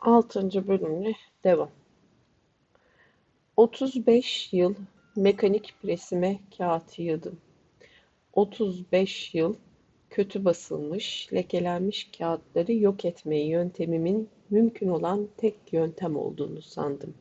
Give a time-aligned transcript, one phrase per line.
[0.00, 1.12] Altıncı bölümle
[1.44, 1.70] devam.
[3.56, 4.74] 35 yıl
[5.16, 7.38] mekanik presime kağıt yığdım.
[8.32, 9.54] 35 yıl
[10.10, 17.14] kötü basılmış, lekelenmiş kağıtları yok etme yöntemimin mümkün olan tek yöntem olduğunu sandım.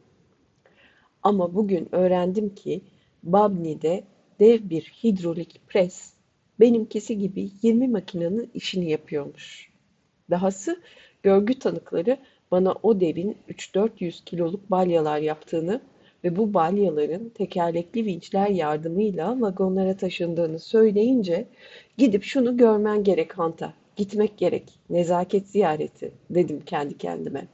[1.24, 2.82] Ama bugün öğrendim ki
[3.24, 4.04] Babni'de
[4.40, 6.14] dev bir hidrolik pres
[6.60, 9.72] benimkisi gibi 20 makinenin işini yapıyormuş.
[10.30, 10.82] Dahası
[11.24, 12.18] görgü tanıkları
[12.52, 15.82] bana o devin 3-400 kiloluk balyalar yaptığını
[16.24, 21.46] ve bu balyaların tekerlekli vinçler yardımıyla vagonlara taşındığını söyleyince
[21.98, 27.48] gidip şunu görmen gerek Hanta, gitmek gerek, nezaket ziyareti dedim kendi kendime.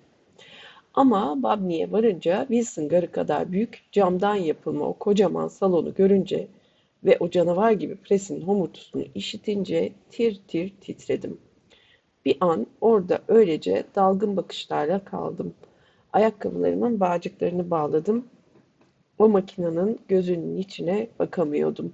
[0.93, 6.47] Ama Babni'ye varınca Wilson garı kadar büyük camdan yapılma o kocaman salonu görünce
[7.03, 11.37] ve o canavar gibi presin homurtusunu işitince tir tir titredim.
[12.25, 15.53] Bir an orada öylece dalgın bakışlarla kaldım.
[16.13, 18.27] Ayakkabılarımın bağcıklarını bağladım.
[19.19, 21.93] O makinenin gözünün içine bakamıyordum.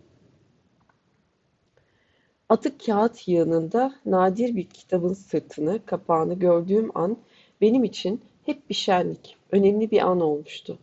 [2.50, 7.18] Atık kağıt yığınında nadir bir kitabın sırtını, kapağını gördüğüm an
[7.62, 10.78] benim için hep bir şenlik, önemli bir an olmuştu.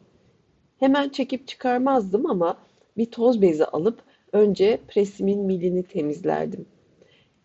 [0.78, 2.56] Hemen çekip çıkarmazdım ama
[2.96, 6.66] bir toz bezi alıp önce presimin milini temizlerdim.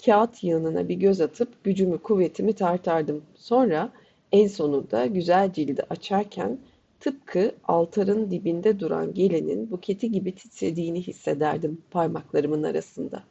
[0.06, 3.24] Kağıt yığınına bir göz atıp gücümü kuvvetimi tartardım.
[3.36, 3.92] Sonra
[4.32, 6.60] en sonunda güzel cildi açarken
[7.00, 13.24] tıpkı altarın dibinde duran gelinin buketi gibi titrediğini hissederdim parmaklarımın arasında.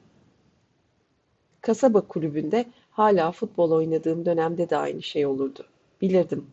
[1.60, 5.66] Kasaba kulübünde hala futbol oynadığım dönemde de aynı şey olurdu.
[6.00, 6.46] Bilirdim.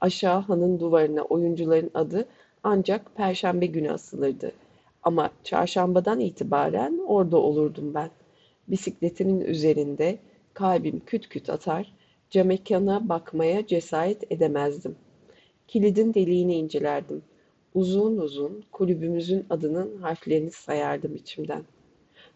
[0.00, 2.28] Aşağı hanın duvarına oyuncuların adı
[2.62, 4.52] ancak perşembe günü asılırdı.
[5.02, 8.10] Ama çarşambadan itibaren orada olurdum ben.
[8.68, 10.18] Bisikletimin üzerinde
[10.54, 11.94] kalbim küt küt atar,
[12.30, 14.96] camekana bakmaya cesaret edemezdim.
[15.68, 17.22] Kilidin deliğini incelerdim.
[17.74, 21.64] Uzun uzun kulübümüzün adının harflerini sayardım içimden.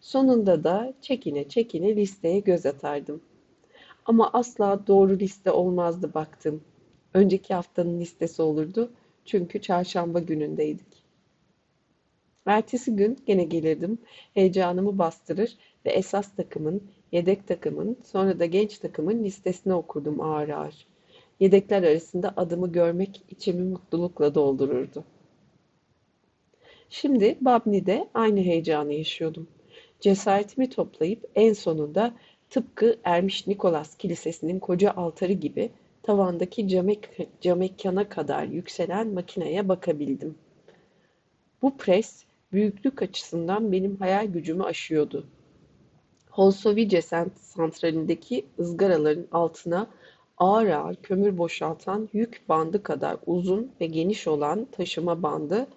[0.01, 3.21] Sonunda da çekine çekine listeye göz atardım.
[4.05, 6.61] Ama asla doğru liste olmazdı baktım.
[7.13, 8.91] Önceki haftanın listesi olurdu
[9.25, 11.03] çünkü çarşamba günündeydik.
[12.45, 13.97] Ertesi gün gene gelirdim,
[14.33, 20.87] heyecanımı bastırır ve esas takımın, yedek takımın, sonra da genç takımın listesini okurdum ağır ağır.
[21.39, 25.03] Yedekler arasında adımı görmek içimi mutlulukla doldururdu.
[26.89, 29.47] Şimdi Babni'de aynı heyecanı yaşıyordum.
[29.99, 32.13] Cesaretimi toplayıp en sonunda
[32.49, 35.69] tıpkı Ermiş Nikolas Kilisesi'nin koca altarı gibi
[36.03, 37.09] tavandaki camek,
[37.41, 40.35] camekkana kadar yükselen makineye bakabildim.
[41.61, 45.27] Bu pres büyüklük açısından benim hayal gücümü aşıyordu.
[46.29, 47.01] Holsovice
[47.35, 49.87] santralindeki ızgaraların altına
[50.37, 55.67] ağır ağır kömür boşaltan yük bandı kadar uzun ve geniş olan taşıma bandı,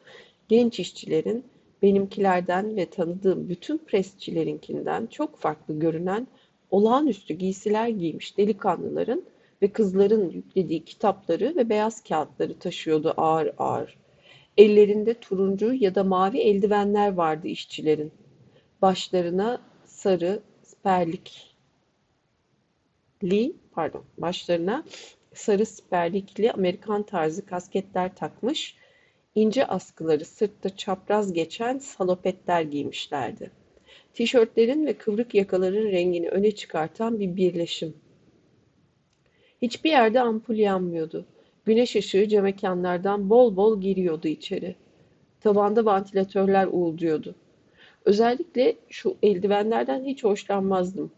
[0.49, 1.45] genç işçilerin
[1.83, 6.27] benimkilerden ve tanıdığım bütün presçilerinkinden çok farklı görünen
[6.71, 9.23] olağanüstü giysiler giymiş delikanlıların
[9.63, 13.97] ve kızların yüklediği kitapları ve beyaz kağıtları taşıyordu ağır ağır.
[14.57, 18.13] Ellerinde turuncu ya da mavi eldivenler vardı işçilerin.
[18.83, 19.61] Başlarına
[20.03, 21.53] sarı sperlikli,
[23.73, 24.85] pardon, başlarına
[25.35, 28.77] sarı sperlikli Amerikan tarzı kasketler takmış,
[29.35, 33.51] ince askıları sırtta çapraz geçen salopetler giymişlerdi.
[34.15, 37.95] Tişörtlerin ve kıvrık yakaların rengini öne çıkartan bir birleşim.
[39.63, 41.27] Hiçbir yerde ampul yanmıyordu.
[41.65, 44.77] Güneş ışığı camekanlardan bol bol giriyordu içeri.
[45.41, 47.35] Tavanda vantilatörler uğulduyordu.
[48.05, 51.11] Özellikle şu eldivenlerden hiç hoşlanmazdım.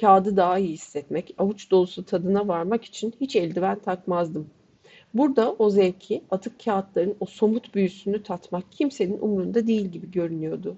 [0.00, 4.50] Kağıdı daha iyi hissetmek, avuç dolusu tadına varmak için hiç eldiven takmazdım.
[5.14, 10.76] Burada o zevki, atık kağıtların o somut büyüsünü tatmak kimsenin umrunda değil gibi görünüyordu.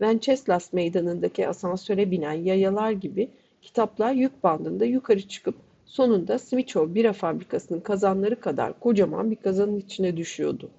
[0.00, 3.28] Venceslas meydanındaki asansöre binen yayalar gibi
[3.62, 5.54] kitaplar yük bandında yukarı çıkıp
[5.86, 10.70] sonunda Smithsonian bira fabrikasının kazanları kadar kocaman bir kazanın içine düşüyordu.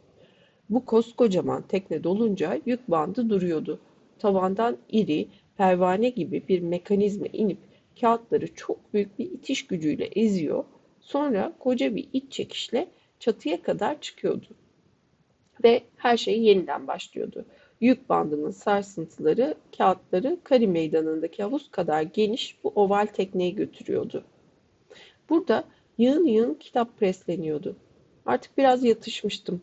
[0.69, 3.80] Bu koskocaman tekne dolunca yük bandı duruyordu
[4.21, 5.27] tavandan iri,
[5.57, 7.57] pervane gibi bir mekanizma inip
[8.01, 10.63] kağıtları çok büyük bir itiş gücüyle eziyor,
[11.00, 12.88] sonra koca bir iç çekişle
[13.19, 14.47] çatıya kadar çıkıyordu.
[15.63, 17.45] Ve her şey yeniden başlıyordu.
[17.81, 24.23] Yük bandının sarsıntıları kağıtları Kari Meydanı'ndaki havuz kadar geniş bu oval tekneye götürüyordu.
[25.29, 25.63] Burada
[25.97, 27.75] yığın yığın kitap presleniyordu.
[28.25, 29.62] Artık biraz yatışmıştım.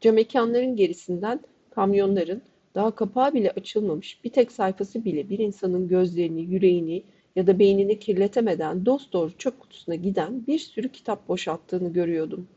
[0.00, 1.40] Camekanların gerisinden
[1.70, 2.42] kamyonların
[2.74, 7.02] daha kapağı bile açılmamış bir tek sayfası bile bir insanın gözlerini, yüreğini
[7.36, 12.48] ya da beynini kirletemeden dosdoğru çöp kutusuna giden bir sürü kitap boşalttığını görüyordum.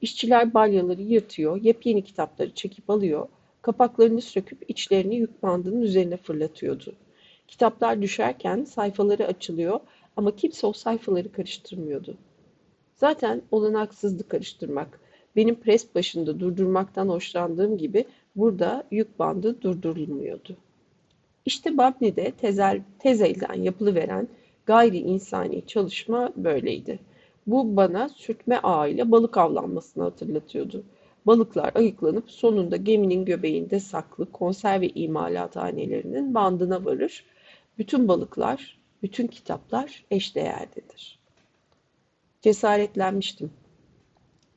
[0.00, 3.28] İşçiler balyaları yırtıyor, yepyeni kitapları çekip alıyor,
[3.62, 6.94] kapaklarını söküp içlerini yük bandının üzerine fırlatıyordu.
[7.48, 9.80] Kitaplar düşerken sayfaları açılıyor
[10.16, 12.16] ama kimse o sayfaları karıştırmıyordu.
[12.94, 15.00] Zaten olanaksızdı karıştırmak.
[15.36, 18.04] Benim pres başında durdurmaktan hoşlandığım gibi
[18.36, 20.56] burada yük bandı durdurulmuyordu.
[21.44, 24.28] İşte Babni'de tezel, tez elden yapılıveren
[24.66, 26.98] gayri insani çalışma böyleydi.
[27.46, 30.84] Bu bana sürtme ağıyla balık avlanmasını hatırlatıyordu.
[31.26, 37.24] Balıklar ayıklanıp sonunda geminin göbeğinde saklı konserve imalathanelerinin bandına varır.
[37.78, 41.18] Bütün balıklar, bütün kitaplar eşdeğerdedir.
[42.42, 43.50] Cesaretlenmiştim.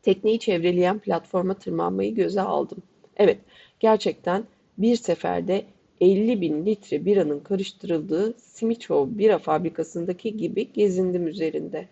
[0.01, 2.83] Tekneyi çevreleyen platforma tırmanmayı göze aldım.
[3.17, 3.39] Evet,
[3.79, 4.43] gerçekten
[4.77, 5.65] bir seferde
[6.01, 11.87] 50 bin litre biranın karıştırıldığı Simiçov bira fabrikasındaki gibi gezindim üzerinde.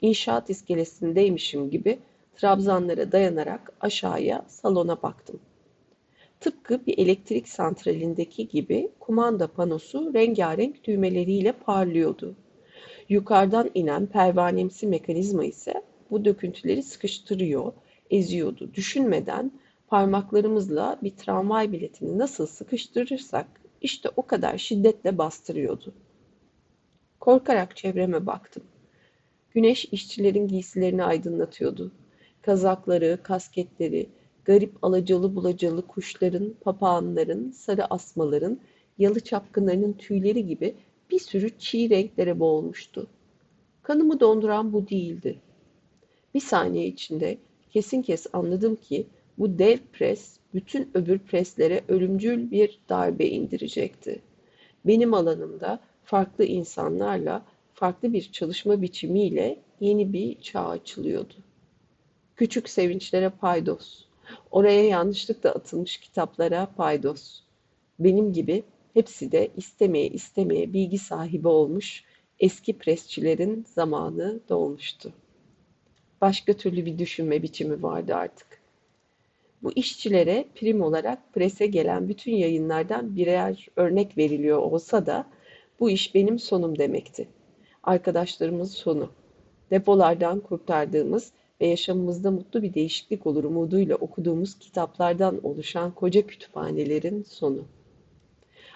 [0.00, 1.98] İnşaat iskelesindeymişim gibi
[2.36, 5.40] trabzanlara dayanarak aşağıya salona baktım.
[6.40, 12.36] Tıpkı bir elektrik santralindeki gibi kumanda panosu rengarenk düğmeleriyle parlıyordu.
[13.08, 17.72] Yukarıdan inen pervanemsi mekanizma ise bu döküntüleri sıkıştırıyor,
[18.10, 18.70] eziyordu.
[18.74, 19.52] Düşünmeden
[19.88, 23.46] parmaklarımızla bir tramvay biletini nasıl sıkıştırırsak
[23.80, 25.94] işte o kadar şiddetle bastırıyordu.
[27.20, 28.62] Korkarak çevreme baktım.
[29.50, 31.92] Güneş işçilerin giysilerini aydınlatıyordu.
[32.42, 34.06] Kazakları, kasketleri,
[34.44, 38.60] garip alacalı bulacalı kuşların, papağanların, sarı asmaların,
[38.98, 40.74] yalı çapkınlarının tüyleri gibi
[41.10, 43.06] bir sürü çiğ renklere boğulmuştu.
[43.82, 45.38] Kanımı donduran bu değildi.
[46.34, 47.38] Bir saniye içinde
[47.70, 49.06] kesin kes anladım ki
[49.38, 54.22] bu dev pres bütün öbür preslere ölümcül bir darbe indirecekti.
[54.86, 57.44] Benim alanımda farklı insanlarla,
[57.74, 61.34] farklı bir çalışma biçimiyle yeni bir çağ açılıyordu.
[62.36, 64.04] Küçük sevinçlere paydos.
[64.50, 67.40] Oraya yanlışlıkla atılmış kitaplara paydos.
[67.98, 68.62] Benim gibi
[68.94, 72.04] hepsi de istemeye istemeye bilgi sahibi olmuş
[72.40, 75.12] eski presçilerin zamanı dolmuştu.
[76.20, 78.57] Başka türlü bir düşünme biçimi vardı artık.
[79.62, 85.26] Bu işçilere prim olarak prese gelen bütün yayınlardan birer örnek veriliyor olsa da
[85.80, 87.28] bu iş benim sonum demekti.
[87.82, 89.10] Arkadaşlarımız sonu.
[89.70, 97.64] Depolardan kurtardığımız ve yaşamımızda mutlu bir değişiklik olur umuduyla okuduğumuz kitaplardan oluşan koca kütüphanelerin sonu.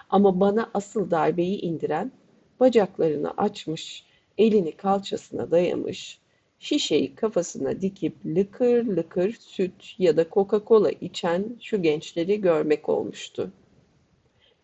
[0.09, 2.11] Ama bana asıl darbeyi indiren,
[2.59, 4.05] bacaklarını açmış,
[4.37, 6.19] elini kalçasına dayamış,
[6.63, 13.51] şişeyi kafasına dikip lıkır lıkır süt ya da Coca-Cola içen şu gençleri görmek olmuştu.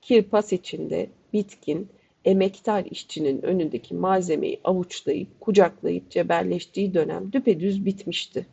[0.02, 1.88] Kirpas içinde bitkin,
[2.26, 8.46] emektar işçinin önündeki malzemeyi avuçlayıp, kucaklayıp cebelleştiği dönem düpedüz bitmişti.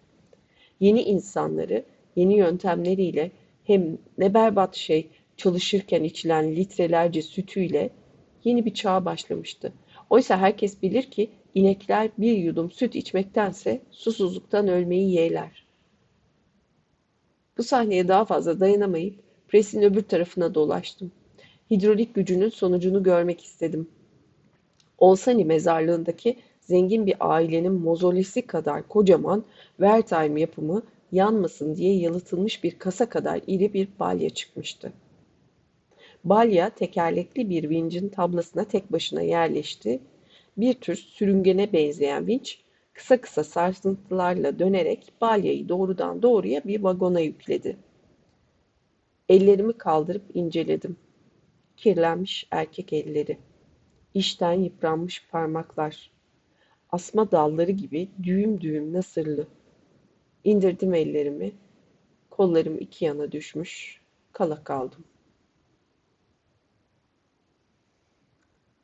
[0.81, 1.85] Yeni insanları,
[2.17, 3.31] yeni yöntemleriyle
[3.65, 7.91] hem ne berbat şey çalışırken içilen litrelerce sütüyle
[8.45, 9.73] yeni bir çağ başlamıştı.
[10.11, 15.67] Oysa herkes bilir ki İnekler bir yudum süt içmektense susuzluktan ölmeyi yeğler.
[17.59, 19.15] Bu sahneye daha fazla dayanamayıp
[19.49, 21.13] presin öbür tarafına dolaştım.
[21.71, 23.89] Hidrolik gücünün sonucunu görmek istedim.
[24.99, 29.45] Olsani mezarlığındaki zengin bir ailenin mozolesi kadar kocaman
[29.77, 30.83] Wertheim yapımı
[31.13, 34.93] yanmasın diye yalıtılmış bir kasa kadar iri bir balya çıkmıştı.
[36.25, 40.01] Balya tekerlekli bir vincin tablasına tek başına yerleşti
[40.57, 42.61] bir tür sürüngene benzeyen vinç
[42.93, 47.77] kısa kısa sarsıntılarla dönerek balyayı doğrudan doğruya bir vagona yükledi.
[49.29, 50.97] Ellerimi kaldırıp inceledim.
[51.77, 53.39] Kirlenmiş erkek elleri.
[54.15, 56.11] İşten yıpranmış parmaklar.
[56.91, 59.47] Asma dalları gibi düğüm düğüm nasırlı.
[60.45, 61.53] İndirdim ellerimi.
[62.31, 64.01] Kollarım iki yana düşmüş.
[64.33, 65.05] Kala kaldım.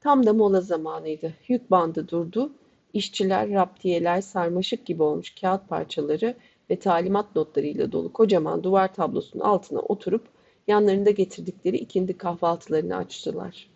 [0.02, 1.32] Tam da mola zamanıydı.
[1.48, 2.52] Yük bandı durdu.
[2.92, 6.34] İşçiler, raptiyeler, sarmaşık gibi olmuş kağıt parçaları
[6.70, 10.22] ve talimat notlarıyla dolu kocaman duvar tablosunun altına oturup
[10.66, 13.70] yanlarında getirdikleri ikindi kahvaltılarını açtılar.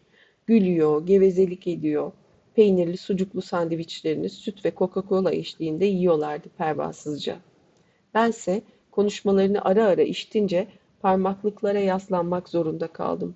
[0.46, 2.12] Gülüyor, gevezelik ediyor.
[2.54, 7.36] Peynirli, sucuklu sandviçlerini süt ve Coca-Cola eşliğinde yiyorlardı pervasızca.
[8.14, 10.66] Bense konuşmalarını ara ara iştince
[11.00, 13.34] parmaklıklara yaslanmak zorunda kaldım.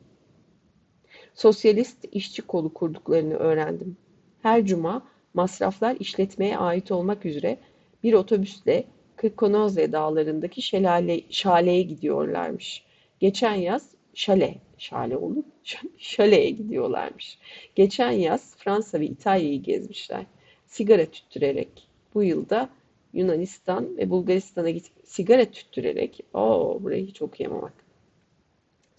[1.34, 3.96] Sosyalist işçi kolu kurduklarını öğrendim.
[4.42, 5.02] Her cuma
[5.34, 7.58] masraflar işletmeye ait olmak üzere
[8.02, 8.84] bir otobüsle
[9.16, 12.84] Kırkonoze dağlarındaki şelale, şaleye gidiyorlarmış.
[13.20, 15.46] Geçen yaz şale, şale olup
[15.98, 17.38] şöleye gidiyorlarmış.
[17.74, 20.26] Geçen yaz Fransa ve İtalya'yı gezmişler.
[20.66, 21.88] Sigara tüttürerek.
[22.14, 22.68] Bu yılda
[23.12, 26.20] Yunanistan ve Bulgaristan'a git sigara tüttürerek.
[26.34, 27.72] Oo, burayı hiç okuyamamak.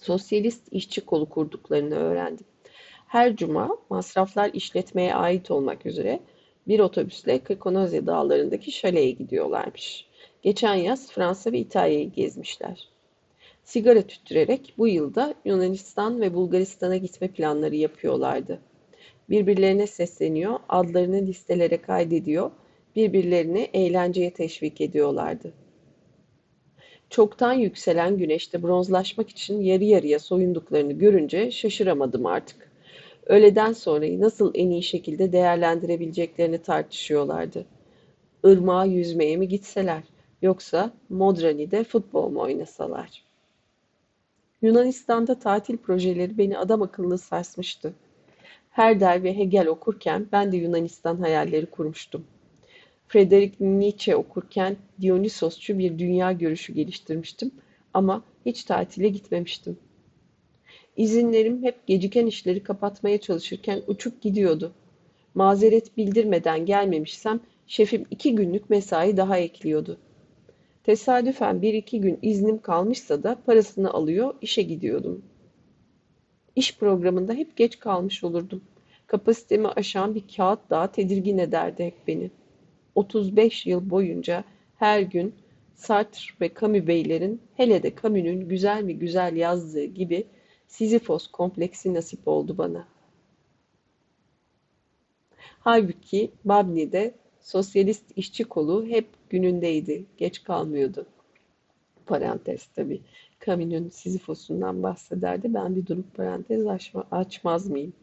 [0.02, 2.46] Sosyalist işçi kolu kurduklarını öğrendim.
[3.08, 6.20] Her cuma masraflar işletmeye ait olmak üzere
[6.68, 10.06] bir otobüsle Kekonozya dağlarındaki şaleye gidiyorlarmış.
[10.42, 12.90] Geçen yaz Fransa ve İtalya'yı gezmişler.
[13.64, 18.60] Sigara tüttürerek bu yılda Yunanistan ve Bulgaristan'a gitme planları yapıyorlardı.
[19.30, 22.52] Birbirlerine sesleniyor, adlarını listelere kaydediyor,
[22.96, 25.54] birbirlerini eğlenceye teşvik ediyorlardı.
[27.12, 32.72] Çoktan yükselen güneşte bronzlaşmak için yarı yarıya soyunduklarını görünce şaşıramadım artık.
[33.26, 37.66] Öğleden sonrayı nasıl en iyi şekilde değerlendirebileceklerini tartışıyorlardı.
[38.44, 40.04] Irmağa yüzmeye mi gitseler
[40.42, 43.24] yoksa Modrani'de futbol mu oynasalar?
[44.62, 47.94] Yunanistan'da tatil projeleri beni adam akıllı sarsmıştı.
[48.70, 52.26] Herder ve Hegel okurken ben de Yunanistan hayalleri kurmuştum.
[53.12, 57.52] Friedrich Nietzsche okurken Dionysosçu bir dünya görüşü geliştirmiştim
[57.94, 59.78] ama hiç tatile gitmemiştim.
[60.98, 64.74] İzinlerim hep geciken işleri kapatmaya çalışırken uçup gidiyordu.
[65.36, 69.98] Mazeret bildirmeden gelmemişsem şefim iki günlük mesai daha ekliyordu.
[70.84, 75.22] Tesadüfen bir iki gün iznim kalmışsa da parasını alıyor, işe gidiyordum.
[76.56, 78.62] İş programında hep geç kalmış olurdum.
[79.08, 82.32] Kapasitemi aşan bir kağıt daha tedirgin ederdi hep beni.
[82.96, 84.44] 35 yıl boyunca
[84.76, 85.36] her gün
[85.76, 90.28] Sartre ve Camus beylerin hele de Camus'un güzel mi güzel yazdığı gibi
[90.68, 92.88] Sizifos kompleksi nasip oldu bana.
[95.60, 101.06] Halbuki Babni'de sosyalist işçi kolu hep günündeydi, geç kalmıyordu.
[102.06, 103.02] Parantez tabi.
[103.46, 105.54] Camus'un Sizifos'undan bahsederdi.
[105.54, 107.94] Ben bir durup parantez açma, açmaz mıyım?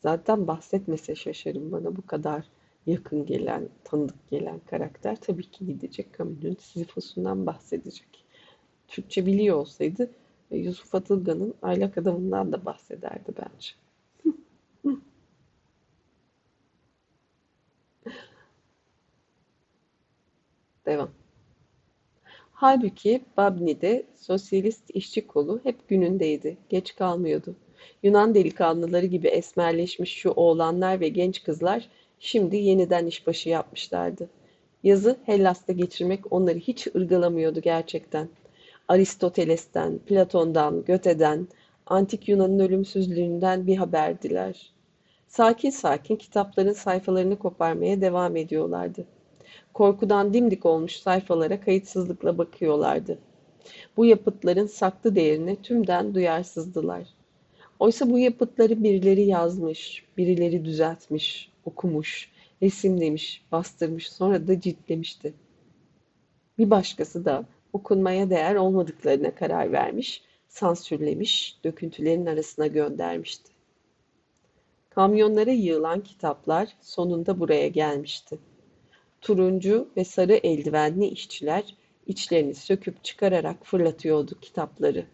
[0.00, 2.44] Zaten bahsetmese şaşarım bana bu kadar
[2.86, 8.24] yakın gelen, tanıdık gelen karakter tabii ki gidecek Camus'un Sizifos'undan bahsedecek.
[8.88, 10.10] Türkçe biliyor olsaydı
[10.50, 13.70] Yusuf Atılgan'ın aylak adamından da bahsederdi bence.
[20.86, 21.10] Devam.
[22.52, 27.56] Halbuki Babni'de sosyalist işçi kolu hep günündeydi, geç kalmıyordu.
[28.02, 31.88] Yunan delikanlıları gibi esmerleşmiş şu oğlanlar ve genç kızlar
[32.20, 34.28] şimdi yeniden işbaşı yapmışlardı.
[34.82, 38.28] Yazı Hellas'ta geçirmek onları hiç ırgalamıyordu gerçekten.
[38.88, 41.48] Aristoteles'ten, Platon'dan, Göte'den,
[41.86, 44.72] antik Yunan'ın ölümsüzlüğünden bir haberdiler.
[45.28, 49.04] Sakin sakin kitapların sayfalarını koparmaya devam ediyorlardı.
[49.74, 53.18] Korkudan dimdik olmuş sayfalara kayıtsızlıkla bakıyorlardı.
[53.96, 57.02] Bu yapıtların saklı değerine tümden duyarsızdılar.
[57.78, 62.30] Oysa bu yapıtları birileri yazmış, birileri düzeltmiş, okumuş,
[62.62, 65.34] resimlemiş, bastırmış, sonra da ciltlemişti.
[66.58, 73.52] Bir başkası da okunmaya değer olmadıklarına karar vermiş, sansürlemiş, döküntülerin arasına göndermişti.
[74.90, 78.38] Kamyonlara yığılan kitaplar sonunda buraya gelmişti.
[79.20, 81.74] Turuncu ve sarı eldivenli işçiler
[82.06, 85.06] içlerini söküp çıkararak fırlatıyordu kitapları.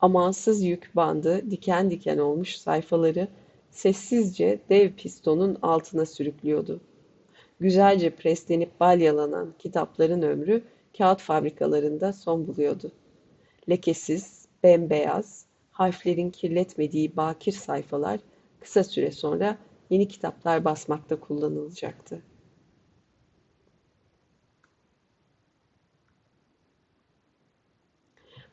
[0.00, 3.28] Amansız yük bandı diken diken olmuş sayfaları
[3.70, 6.80] sessizce dev pistonun altına sürüklüyordu.
[7.60, 10.62] Güzelce preslenip balyalanan kitapların ömrü
[10.98, 12.92] kağıt fabrikalarında son buluyordu.
[13.68, 18.20] Lekesiz, bembeyaz, harflerin kirletmediği bakir sayfalar
[18.60, 19.58] kısa süre sonra
[19.90, 22.22] yeni kitaplar basmakta kullanılacaktı.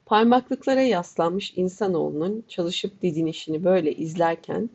[0.05, 4.69] Parmaklıklara yaslanmış insanoğlunun çalışıp didinişini böyle izlerken,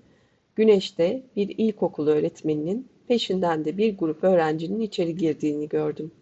[0.56, 6.12] güneşte bir ilkokul öğretmeninin peşinden de bir grup öğrencinin içeri girdiğini gördüm.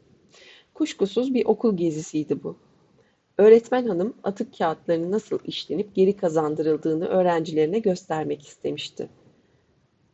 [0.75, 2.57] Kuşkusuz bir okul gezisiydi bu.
[3.39, 9.09] Öğretmen hanım atık kağıtlarının nasıl işlenip geri kazandırıldığını öğrencilerine göstermek istemişti.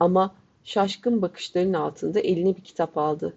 [0.01, 3.37] Ama şaşkın bakışların altında eline bir kitap aldı.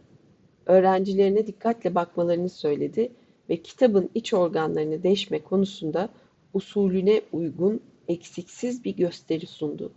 [0.65, 3.11] Öğrencilerine dikkatle bakmalarını söyledi
[3.49, 6.09] ve kitabın iç organlarını deşme konusunda
[6.53, 9.91] usulüne uygun eksiksiz bir gösteri sundu.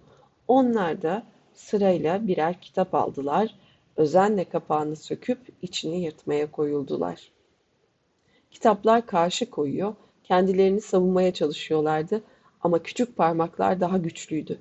[0.49, 1.22] Onlar da
[1.54, 3.54] sırayla birer kitap aldılar
[3.96, 7.32] özenle kapağını söküp içini yırtmaya koyuldular.
[8.50, 9.94] Kitaplar karşı koyuyor,
[10.25, 12.22] kendilerini savunmaya çalışıyorlardı
[12.61, 14.58] ama küçük parmaklar daha güçlüydü.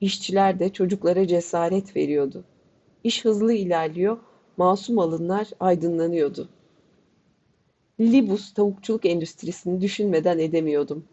[0.00, 2.44] İşçiler de çocuklara cesaret veriyordu.
[3.04, 4.18] İş hızlı ilerliyor,
[4.56, 6.48] masum alınlar aydınlanıyordu.
[8.00, 11.04] Libus tavukçuluk endüstrisini düşünmeden edemiyordum.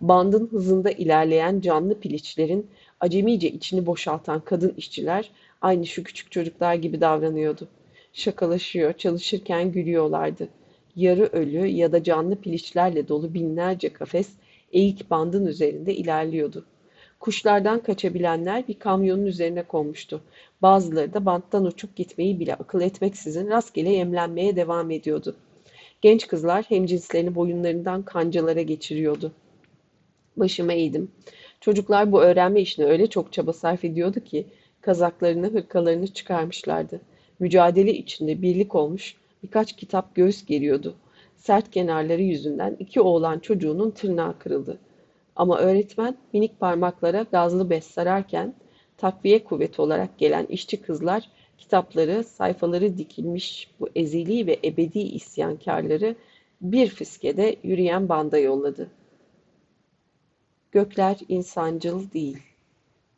[0.00, 2.70] Bandın hızında ilerleyen canlı piliçlerin
[3.00, 7.68] acemice içini boşaltan kadın işçiler aynı şu küçük çocuklar gibi davranıyordu.
[8.12, 10.48] Şakalaşıyor, çalışırken gülüyorlardı.
[10.96, 14.28] Yarı ölü ya da canlı piliçlerle dolu binlerce kafes
[14.72, 16.64] eğik bandın üzerinde ilerliyordu.
[17.20, 20.20] Kuşlardan kaçabilenler bir kamyonun üzerine konmuştu.
[20.62, 25.36] Bazıları da banttan uçup gitmeyi bile akıl etmeksizin rastgele yemlenmeye devam ediyordu.
[26.00, 29.32] Genç kızlar hemcinslerini boyunlarından kancalara geçiriyordu.
[30.36, 31.10] Başıma eğdim.
[31.60, 34.46] Çocuklar bu öğrenme işine öyle çok çaba sarf ediyordu ki
[34.80, 37.00] kazaklarını, hırkalarını çıkarmışlardı.
[37.38, 40.94] Mücadele içinde birlik olmuş birkaç kitap göğüs geriyordu.
[41.36, 44.78] Sert kenarları yüzünden iki oğlan çocuğunun tırnağı kırıldı.
[45.36, 48.54] Ama öğretmen minik parmaklara gazlı bez sararken
[48.96, 56.16] takviye kuvveti olarak gelen işçi kızlar kitapları, sayfaları dikilmiş bu ezeli ve ebedi isyankarları
[56.60, 58.90] bir fiskede yürüyen banda yolladı.
[60.72, 62.42] Gökler insancıl değil.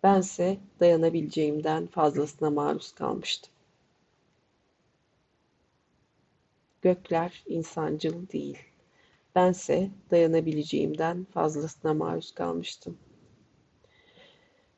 [0.02, 3.52] Bense dayanabileceğimden fazlasına maruz kalmıştım.
[6.83, 8.59] Gökler insancıl değil.
[9.35, 12.99] Bense dayanabileceğimden fazlasına maruz kalmıştım.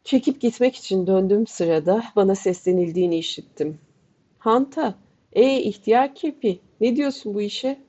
[0.04, 3.78] Çekip gitmek için döndüğüm sırada bana seslenildiğini işittim.
[4.38, 4.94] Hanta,
[5.32, 7.80] e ihtiyar kirpi, ne diyorsun bu işe?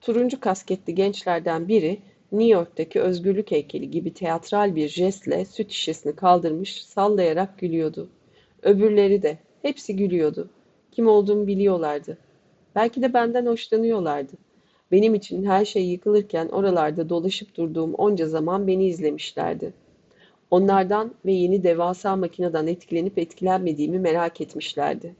[0.00, 2.00] Turuncu kasketli gençlerden biri
[2.32, 8.08] New York'taki özgürlük heykeli gibi teatral bir jestle süt şişesini kaldırmış, sallayarak gülüyordu.
[8.62, 10.50] Öbürleri de, hepsi gülüyordu.
[10.92, 12.18] Kim olduğumu biliyorlardı.
[12.74, 14.32] Belki de benden hoşlanıyorlardı.
[14.92, 19.72] Benim için her şey yıkılırken oralarda dolaşıp durduğum onca zaman beni izlemişlerdi.
[20.50, 25.14] Onlardan ve yeni devasa makineden etkilenip etkilenmediğimi merak etmişlerdi.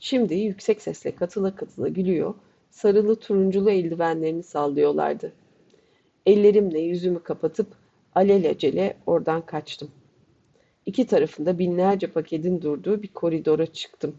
[0.00, 2.34] Şimdi yüksek sesle katıla katıla gülüyor,
[2.70, 5.32] sarılı turunculu eldivenlerini sallıyorlardı.
[6.26, 7.66] Ellerimle yüzümü kapatıp
[8.14, 9.90] alelacele oradan kaçtım.
[10.86, 14.16] İki tarafında binlerce paketin durduğu bir koridora çıktım.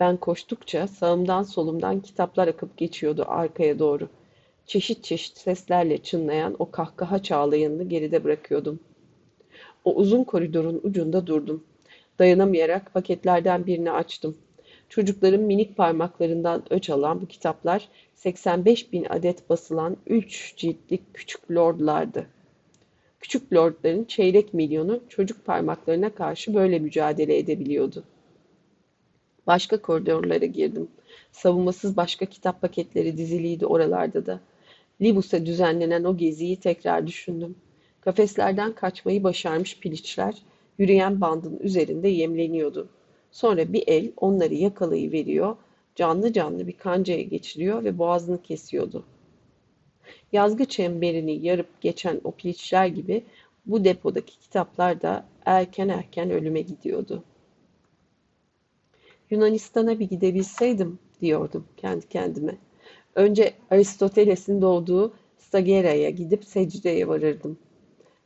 [0.00, 4.08] Ben koştukça sağımdan solumdan kitaplar akıp geçiyordu arkaya doğru.
[4.66, 8.80] Çeşit çeşit seslerle çınlayan o kahkaha çağlayanını geride bırakıyordum.
[9.84, 11.64] O uzun koridorun ucunda durdum.
[12.18, 14.36] Dayanamayarak paketlerden birini açtım.
[14.92, 22.26] Çocukların minik parmaklarından öç alan bu kitaplar 85 bin adet basılan 3 ciltlik küçük lordlardı.
[23.20, 28.04] Küçük lordların çeyrek milyonu çocuk parmaklarına karşı böyle mücadele edebiliyordu.
[29.46, 30.88] Başka koridorlara girdim.
[31.32, 34.40] Savunmasız başka kitap paketleri diziliydi oralarda da.
[35.02, 37.54] Libus'a düzenlenen o geziyi tekrar düşündüm.
[38.00, 40.34] Kafeslerden kaçmayı başarmış piliçler
[40.78, 42.88] yürüyen bandın üzerinde yemleniyordu.
[43.32, 45.56] Sonra bir el onları yakalayıveriyor,
[45.94, 49.04] canlı canlı bir kancaya geçiriyor ve boğazını kesiyordu.
[50.32, 53.24] Yazgı çemberini yarıp geçen o piliçler gibi
[53.66, 57.24] bu depodaki kitaplar da erken erken ölüme gidiyordu.
[59.30, 62.56] Yunanistan'a bir gidebilseydim diyordum kendi kendime.
[63.14, 67.58] Önce Aristoteles'in doğduğu Stagera'ya gidip secdeye varırdım.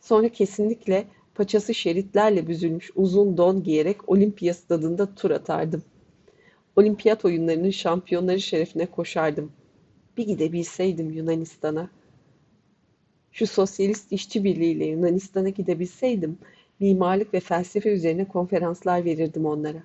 [0.01, 5.83] Sonra kesinlikle paçası şeritlerle büzülmüş uzun don giyerek olimpiyat stadında tur atardım.
[6.77, 9.53] Olimpiyat oyunlarının şampiyonları şerefine koşardım.
[10.16, 11.90] Bir gidebilseydim Yunanistan'a.
[13.33, 16.38] Şu sosyalist işçi birliğiyle Yunanistan'a gidebilseydim,
[16.81, 19.83] mimarlık ve felsefe üzerine konferanslar verirdim onlara.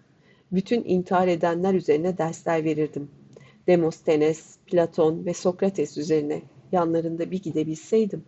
[0.52, 3.10] Bütün intihar edenler üzerine dersler verirdim.
[3.68, 8.24] Demostenes, Platon ve Sokrates üzerine yanlarında bir gidebilseydim.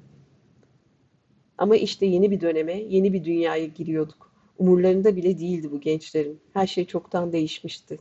[1.63, 4.31] Ama işte yeni bir döneme, yeni bir dünyaya giriyorduk.
[4.57, 6.39] Umurlarında bile değildi bu gençlerin.
[6.53, 7.97] Her şey çoktan değişmişti.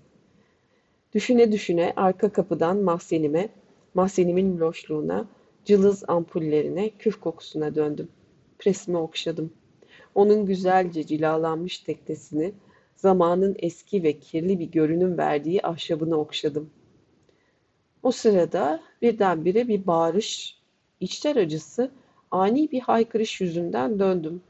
[1.14, 3.48] Düşüne düşüne arka kapıdan mahzenime,
[3.94, 5.28] mahzenimin loşluğuna,
[5.64, 8.08] cılız ampullerine, küf kokusuna döndüm.
[8.58, 9.52] Presimi okşadım.
[10.14, 12.52] Onun güzelce cilalanmış teknesini,
[12.96, 16.70] zamanın eski ve kirli bir görünüm verdiği ahşabını okşadım.
[18.02, 20.58] O sırada birdenbire bir bağırış,
[21.00, 21.90] içler acısı,
[22.32, 24.42] ani bir haykırış yüzünden döndüm.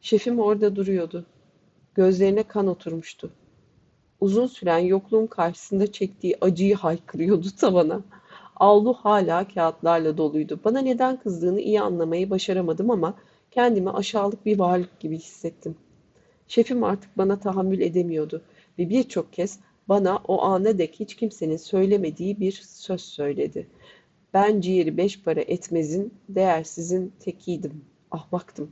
[0.00, 1.26] Şefim orada duruyordu.
[1.94, 3.30] Gözlerine kan oturmuştu.
[4.20, 8.00] Uzun süren yokluğun karşısında çektiği acıyı haykırıyordu tavana.
[8.56, 10.60] Avlu hala kağıtlarla doluydu.
[10.64, 13.14] Bana neden kızdığını iyi anlamayı başaramadım ama
[13.50, 15.76] kendimi aşağılık bir varlık gibi hissettim.
[16.48, 18.42] Şefim artık bana tahammül edemiyordu
[18.78, 23.68] ve birçok kez bana o ana dek hiç kimsenin söylemediği bir söz söyledi.
[24.34, 28.70] Ben ciğeri beş para etmezin, değersizin tekiydim, ahmaktım.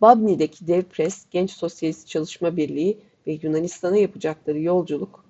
[0.00, 5.24] Babni'deki dev pres, Genç Sosyalist Çalışma Birliği ve Yunanistan'a yapacakları yolculuk,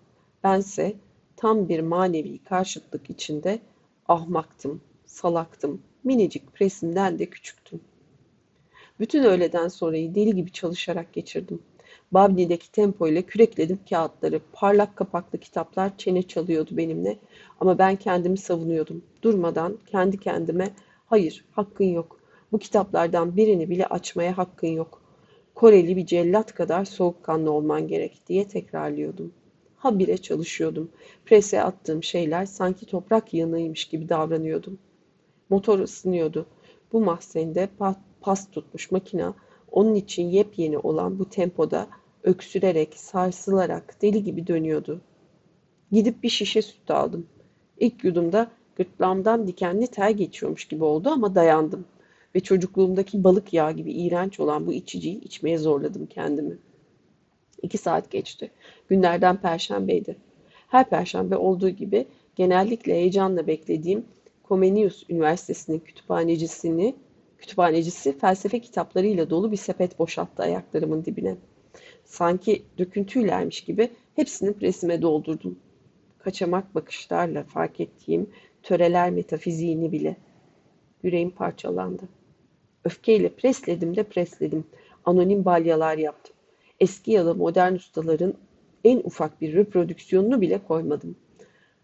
[0.44, 0.96] bense
[1.36, 3.58] tam bir manevi karşıtlık içinde
[4.08, 7.80] ahmaktım, salaktım, minicik presimden de küçüktüm.
[9.00, 11.62] Bütün öğleden sonrayı deli gibi çalışarak geçirdim.
[12.12, 14.40] Babni'deki tempo ile kürekledim kağıtları.
[14.52, 17.18] Parlak kapaklı kitaplar çene çalıyordu benimle.
[17.60, 19.02] Ama ben kendimi savunuyordum.
[19.22, 20.70] Durmadan kendi kendime
[21.06, 22.20] hayır hakkın yok.
[22.52, 25.02] Bu kitaplardan birini bile açmaya hakkın yok.
[25.54, 29.32] Koreli bir cellat kadar soğukkanlı olman gerek diye tekrarlıyordum.
[29.76, 30.90] Habire çalışıyordum.
[31.24, 34.78] Prese attığım şeyler sanki toprak yığınıymış gibi davranıyordum.
[35.50, 36.46] Motor ısınıyordu.
[36.92, 37.68] Bu mahzende
[38.20, 39.34] pas tutmuş makina
[39.72, 41.88] onun için yepyeni olan bu tempoda
[42.22, 45.00] öksürerek, sarsılarak deli gibi dönüyordu.
[45.92, 47.26] Gidip bir şişe süt aldım.
[47.78, 51.84] İlk yudumda gırtlağımdan dikenli ter geçiyormuş gibi oldu ama dayandım.
[52.34, 56.58] Ve çocukluğumdaki balık yağı gibi iğrenç olan bu içiciyi içmeye zorladım kendimi.
[57.62, 58.50] İki saat geçti.
[58.88, 60.16] Günlerden perşembeydi.
[60.68, 64.04] Her perşembe olduğu gibi genellikle heyecanla beklediğim
[64.48, 66.94] Comenius Üniversitesi'nin kütüphanecisini
[67.38, 71.36] Kütüphanecisi felsefe kitaplarıyla dolu bir sepet boşalttı ayaklarımın dibine.
[72.04, 75.58] Sanki döküntüylermiş gibi hepsini presime doldurdum.
[76.18, 78.30] Kaçamak bakışlarla fark ettiğim
[78.62, 80.16] töreler metafiziğini bile.
[81.02, 82.02] Yüreğim parçalandı.
[82.84, 84.64] Öfkeyle presledim de presledim.
[85.04, 86.36] Anonim balyalar yaptım.
[86.80, 88.34] Eski ya da modern ustaların
[88.84, 91.16] en ufak bir reprodüksiyonunu bile koymadım.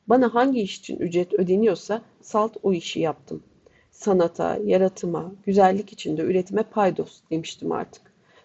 [0.06, 3.42] Bana hangi iş için ücret ödeniyorsa salt o işi yaptım
[3.92, 8.02] sanata, yaratıma, güzellik içinde üretime paydos demiştim artık.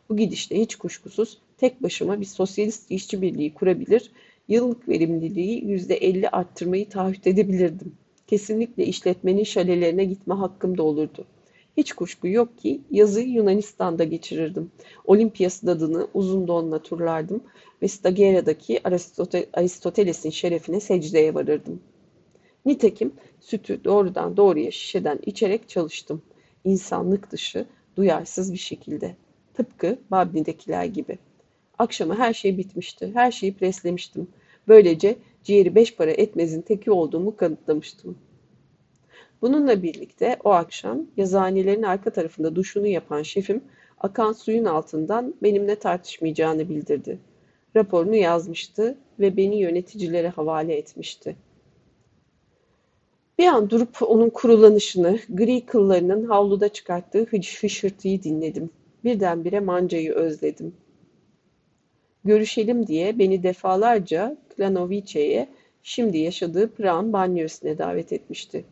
[0.10, 4.12] Bu gidişle hiç kuşkusuz tek başıma bir sosyalist işçi birliği kurabilir,
[4.48, 7.96] yıllık verimliliği yüzde elli arttırmayı taahhüt edebilirdim.
[8.28, 11.26] Kesinlikle işletmenin şalelerine gitme hakkım da olurdu.
[11.78, 14.72] Hiç kuşku yok ki yazı Yunanistan'da geçirirdim.
[15.06, 17.44] Olimpiyası adını uzun donla turlardım
[17.82, 18.82] ve Stagera'daki
[19.54, 21.80] Aristoteles'in şerefine secdeye varırdım.
[22.66, 26.22] Nitekim sütü doğrudan doğruya şişeden içerek çalıştım.
[26.64, 27.66] İnsanlık dışı,
[27.96, 29.16] duyarsız bir şekilde.
[29.54, 31.18] Tıpkı Babni'dekiler gibi.
[31.80, 33.12] Akşama her şey bitmişti.
[33.14, 34.28] Her şeyi preslemiştim.
[34.68, 38.18] Böylece ciğeri beş para etmezin teki olduğumu kanıtlamıştım.
[39.42, 43.62] Bununla birlikte o akşam yazıhanelerin arka tarafında duşunu yapan şefim
[44.00, 47.20] akan suyun altından benimle tartışmayacağını bildirdi.
[47.76, 51.36] Raporunu yazmıştı ve beni yöneticilere havale etmişti.
[53.38, 58.70] Bir an durup onun kurulanışını, gri kıllarının havluda çıkarttığı hışırtıyı dinledim.
[59.04, 60.76] Birdenbire mancayı özledim.
[62.26, 65.50] Görüşelim diye beni defalarca Klanovice'ye
[65.84, 68.66] şimdi yaşadığı Prag'ın banyosuna davet etmişti.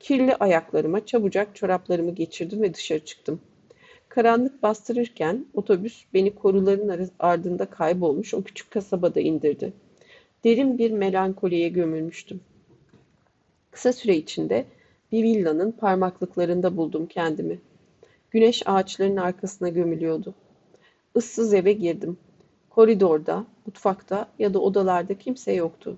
[0.00, 3.40] Kirli ayaklarıma çabucak çoraplarımı geçirdim ve dışarı çıktım.
[4.08, 9.72] Karanlık bastırırken otobüs beni koruların ardında kaybolmuş o küçük kasabada indirdi.
[10.44, 12.40] Derin bir melankoliye gömülmüştüm.
[13.70, 14.66] Kısa süre içinde
[15.12, 17.58] bir villanın parmaklıklarında buldum kendimi.
[18.30, 20.34] Güneş ağaçların arkasına gömülüyordu.
[21.16, 22.18] Issız eve girdim.
[22.70, 25.96] Koridorda, mutfakta ya da odalarda kimse yoktu.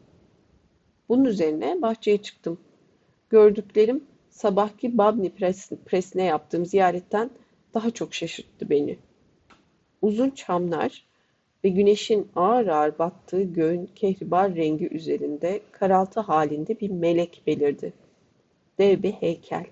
[1.09, 2.59] Bunun üzerine bahçeye çıktım.
[3.31, 7.31] Gördüklerim sabahki Babni Pres, Pres'ine yaptığım ziyaretten
[7.75, 8.99] daha çok şaşırttı beni.
[10.03, 11.07] Uzun çamlar,
[11.65, 17.93] ve güneşin ağır ağır battığı göğün kehribar rengi üzerinde karaltı halinde bir melek belirdi.
[18.79, 19.65] Dev bir heykel.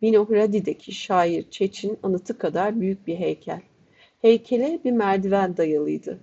[0.00, 3.60] Minohradi'deki şair Çeç'in anıtı kadar büyük bir heykel.
[4.22, 6.20] Heykele bir merdiven dayalıydı.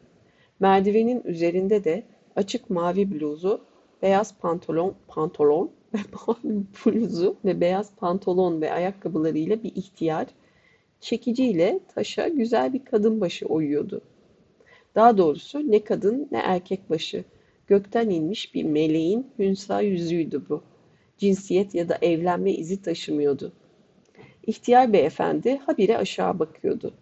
[0.59, 2.03] Merdivenin üzerinde de
[2.35, 3.61] açık mavi bluzu,
[4.01, 5.97] beyaz pantolon, pantolon ve
[6.85, 10.27] bluzu ve beyaz pantolon ve ayakkabılarıyla bir ihtiyar,
[10.99, 14.01] çekiciyle taşa güzel bir kadın başı oyuyordu.
[14.95, 17.23] Daha doğrusu ne kadın ne erkek başı.
[17.67, 20.61] Gökten inmiş bir meleğin hünsa yüzüydü bu.
[21.17, 23.51] Cinsiyet ya da evlenme izi taşımıyordu.
[24.47, 26.93] İhtiyar beyefendi habire aşağı bakıyordu.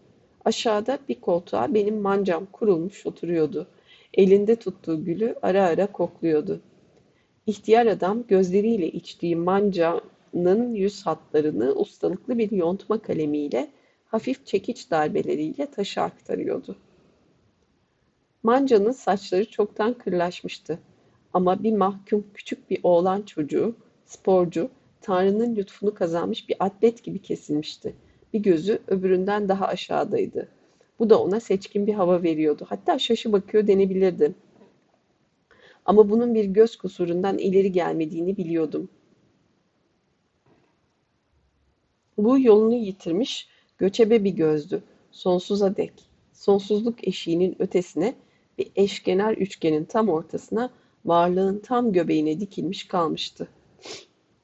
[0.46, 3.68] Aşağıda bir koltuğa benim mancam kurulmuş oturuyordu.
[4.14, 6.62] Elinde tuttuğu gülü ara ara kokluyordu.
[7.48, 13.68] İhtiyar adam gözleriyle içtiği mancanın yüz hatlarını ustalıklı bir yontma kalemiyle
[14.06, 16.76] hafif çekiç darbeleriyle taşa aktarıyordu.
[18.44, 20.80] Manca'nın saçları çoktan kırlaşmıştı.
[21.34, 23.76] Ama bir mahkum küçük bir oğlan çocuğu,
[24.06, 24.70] sporcu,
[25.02, 27.96] Tanrı'nın lütfunu kazanmış bir atlet gibi kesilmişti.
[28.34, 30.48] Bir gözü öbüründen daha aşağıdaydı.
[31.00, 32.66] Bu da ona seçkin bir hava veriyordu.
[32.70, 34.34] Hatta şaşı bakıyor denebilirdi.
[35.86, 38.90] Ama bunun bir göz kusurundan ileri gelmediğini biliyordum.
[42.18, 43.48] Bu yolunu yitirmiş,
[43.78, 44.84] göçebe bir gözdü.
[45.12, 45.94] Sonsuza dek,
[46.34, 48.16] sonsuzluk eşiğinin ötesine
[48.60, 50.70] bir eşkenar üçgenin tam ortasına,
[51.06, 53.48] varlığın tam göbeğine dikilmiş kalmıştı.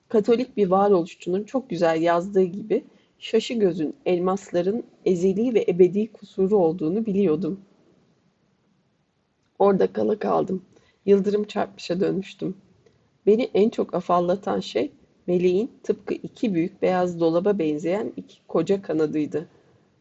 [0.10, 2.84] Katolik bir varoluşçunun çok güzel yazdığı gibi
[3.20, 7.60] şaşı gözün elmasların ezeli ve ebedi kusuru olduğunu biliyordum.
[9.60, 10.62] Orada kala kaldım.
[11.06, 12.58] Yıldırım çarpmışa dönmüştüm.
[13.26, 14.92] Beni en çok afallatan şey
[15.28, 19.48] meleğin tıpkı iki büyük beyaz dolaba benzeyen iki koca kanadıydı.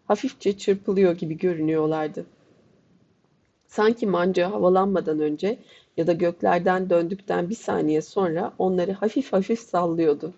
[0.05, 2.27] Hafifçe çırpılıyor gibi görünüyorlardı.
[3.74, 5.58] Sanki manca havalanmadan önce
[5.96, 10.34] ya da göklerden döndükten bir saniye sonra onları hafif hafif sallıyordu.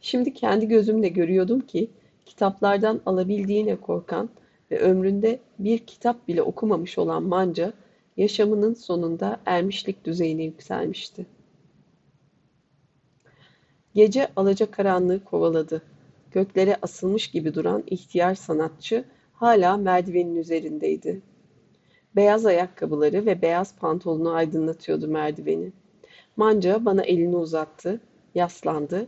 [0.00, 1.90] Şimdi kendi gözümle görüyordum ki
[2.26, 4.28] kitaplardan alabildiğine korkan
[4.70, 7.72] ve ömründe bir kitap bile okumamış olan manca
[8.16, 11.26] yaşamının sonunda ermişlik düzeyine yükselmişti.
[13.94, 15.82] Gece alacakaranlığı kovaladı.
[16.30, 21.31] Göklere asılmış gibi duran ihtiyar sanatçı hala merdivenin üzerindeydi.
[22.16, 25.72] Beyaz ayakkabıları ve beyaz pantolonu aydınlatıyordu merdiveni.
[26.36, 28.00] Manca bana elini uzattı,
[28.34, 29.06] yaslandı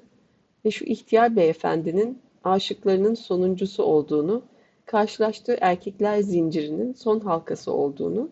[0.65, 4.43] ve şu ihtiyar beyefendinin aşıklarının sonuncusu olduğunu,
[4.87, 8.29] karşılaştığı erkekler zincirinin son halkası olduğunu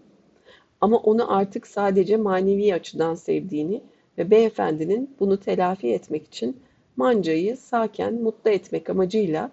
[0.80, 3.82] ama onu artık sadece manevi açıdan sevdiğini
[4.18, 6.56] ve beyefendinin bunu telafi etmek için
[6.96, 9.50] mancayı sağken mutlu etmek amacıyla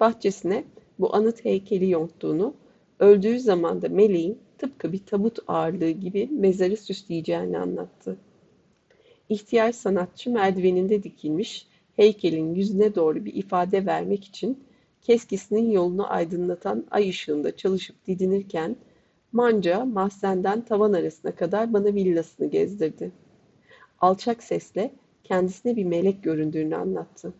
[0.00, 0.64] bahçesine
[0.98, 2.54] bu anıt heykeli yonttuğunu,
[2.98, 8.16] öldüğü zaman da meleğin tıpkı bir tabut ağırlığı gibi mezarı süsleyeceğini anlattı.
[9.28, 11.66] İhtiyar sanatçı merdiveninde dikilmiş,
[11.96, 14.64] heykelin yüzüne doğru bir ifade vermek için
[15.02, 18.76] keskisinin yolunu aydınlatan ay ışığında çalışıp didinirken
[19.32, 23.12] Manca mahzenden tavan arasına kadar bana villasını gezdirdi.
[24.00, 24.90] Alçak sesle
[25.24, 27.32] kendisine bir melek göründüğünü anlattı.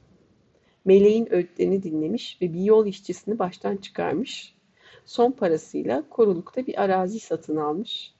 [0.85, 4.55] Meleğin öğütlerini dinlemiş ve bir yol işçisini baştan çıkarmış.
[5.09, 8.15] Son parasıyla korulukta bir arazi satın almış.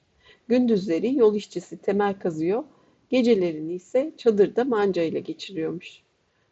[0.49, 2.65] Gündüzleri yol işçisi temel kazıyor,
[3.11, 6.03] gecelerini ise çadırda manca ile geçiriyormuş.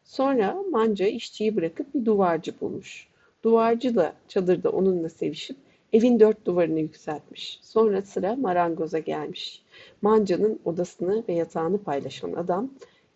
[0.04, 3.08] Sonra manca işçiyi bırakıp bir duvarcı bulmuş.
[3.42, 5.56] Duvarcı da çadırda onunla sevişip
[5.92, 7.58] Evin dört duvarını yükseltmiş.
[7.62, 9.62] Sonra sıra marangoza gelmiş.
[10.02, 12.70] Manca'nın odasını ve yatağını paylaşan adam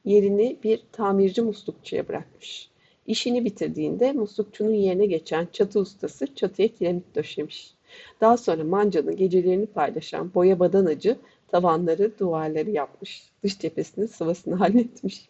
[0.04, 2.69] yerini bir tamirci muslukçuya bırakmış.
[3.10, 7.74] İşini bitirdiğinde muslukçunun yerine geçen çatı ustası çatıya kiremit döşemiş.
[8.20, 11.16] Daha sonra Manca'nın gecelerini paylaşan boya badanacı
[11.48, 13.22] tavanları, duvarları yapmış.
[13.42, 15.28] Dış cephesinin sıvasını halletmiş.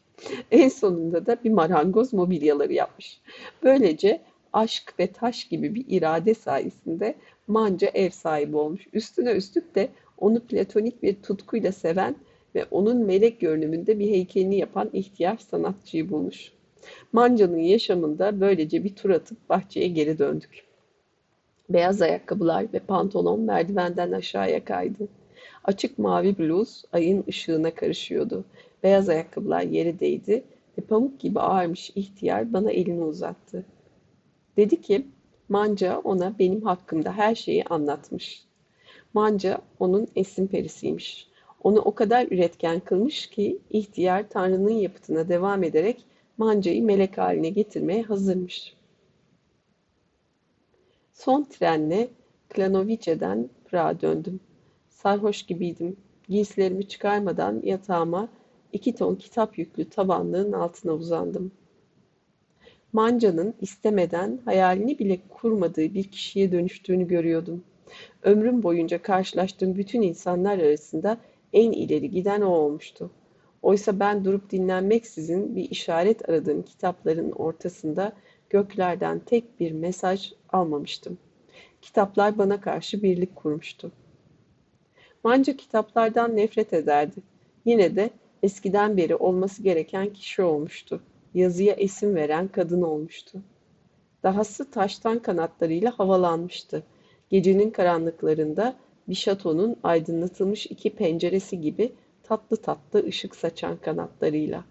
[0.50, 3.20] En sonunda da bir marangoz mobilyaları yapmış.
[3.62, 4.20] Böylece
[4.52, 7.14] aşk ve taş gibi bir irade sayesinde
[7.46, 8.86] Manca ev sahibi olmuş.
[8.92, 9.88] Üstüne üstlük de
[10.18, 12.16] onu platonik bir tutkuyla seven
[12.54, 16.52] ve onun melek görünümünde bir heykelini yapan ihtiyar sanatçıyı bulmuş.
[17.12, 20.64] Manca'nın yaşamında böylece bir tur atıp bahçeye geri döndük.
[21.70, 25.08] Beyaz ayakkabılar ve pantolon merdivenden aşağıya kaydı.
[25.64, 28.44] Açık mavi bluz ayın ışığına karışıyordu.
[28.82, 30.44] Beyaz ayakkabılar yere değdi
[30.78, 33.64] ve pamuk gibi ağırmış ihtiyar bana elini uzattı.
[34.56, 35.06] Dedi ki,
[35.48, 38.44] Manca ona benim hakkımda her şeyi anlatmış.
[39.14, 41.28] Manca onun esin perisiymiş.
[41.62, 46.04] Onu o kadar üretken kılmış ki ihtiyar Tanrı'nın yapıtına devam ederek
[46.40, 48.74] Manca'yı melek haline getirmeye hazırmış.
[51.12, 52.08] Son trenle
[52.48, 54.40] Klanovice'den Prag'a döndüm.
[54.88, 55.96] Sarhoş gibiydim.
[56.28, 58.28] Giysilerimi çıkarmadan yatağıma
[58.72, 61.52] iki ton kitap yüklü tabanlığın altına uzandım.
[62.92, 67.64] Manca'nın istemeden hayalini bile kurmadığı bir kişiye dönüştüğünü görüyordum.
[68.22, 71.18] Ömrüm boyunca karşılaştığım bütün insanlar arasında
[71.52, 73.10] en ileri giden o olmuştu.
[73.62, 78.12] Oysa ben durup dinlenmeksizin bir işaret aradığım kitapların ortasında
[78.50, 81.18] göklerden tek bir mesaj almamıştım.
[81.82, 83.92] Kitaplar bana karşı birlik kurmuştu.
[85.24, 87.20] Manca kitaplardan nefret ederdi.
[87.64, 88.10] Yine de
[88.42, 91.00] eskiden beri olması gereken kişi olmuştu
[91.34, 93.42] yazıya isim veren kadın olmuştu.
[94.22, 96.82] Dahası taştan kanatlarıyla havalanmıştı.
[97.30, 98.76] Gecenin karanlıklarında
[99.08, 101.92] bir şatonun aydınlatılmış iki penceresi gibi
[102.30, 104.64] tatlı tatlı ışık saçan kanatlarıyla.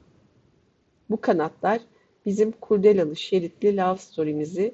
[1.09, 1.81] Bu kanatlar
[2.25, 4.73] bizim kurdelalı şeritli love story'mizi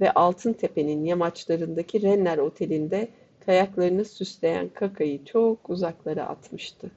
[0.00, 3.08] ve Altın Tepe'nin yamaçlarındaki Renner Oteli'nde
[3.46, 6.90] kayaklarını süsleyen kakayı çok uzaklara atmıştı.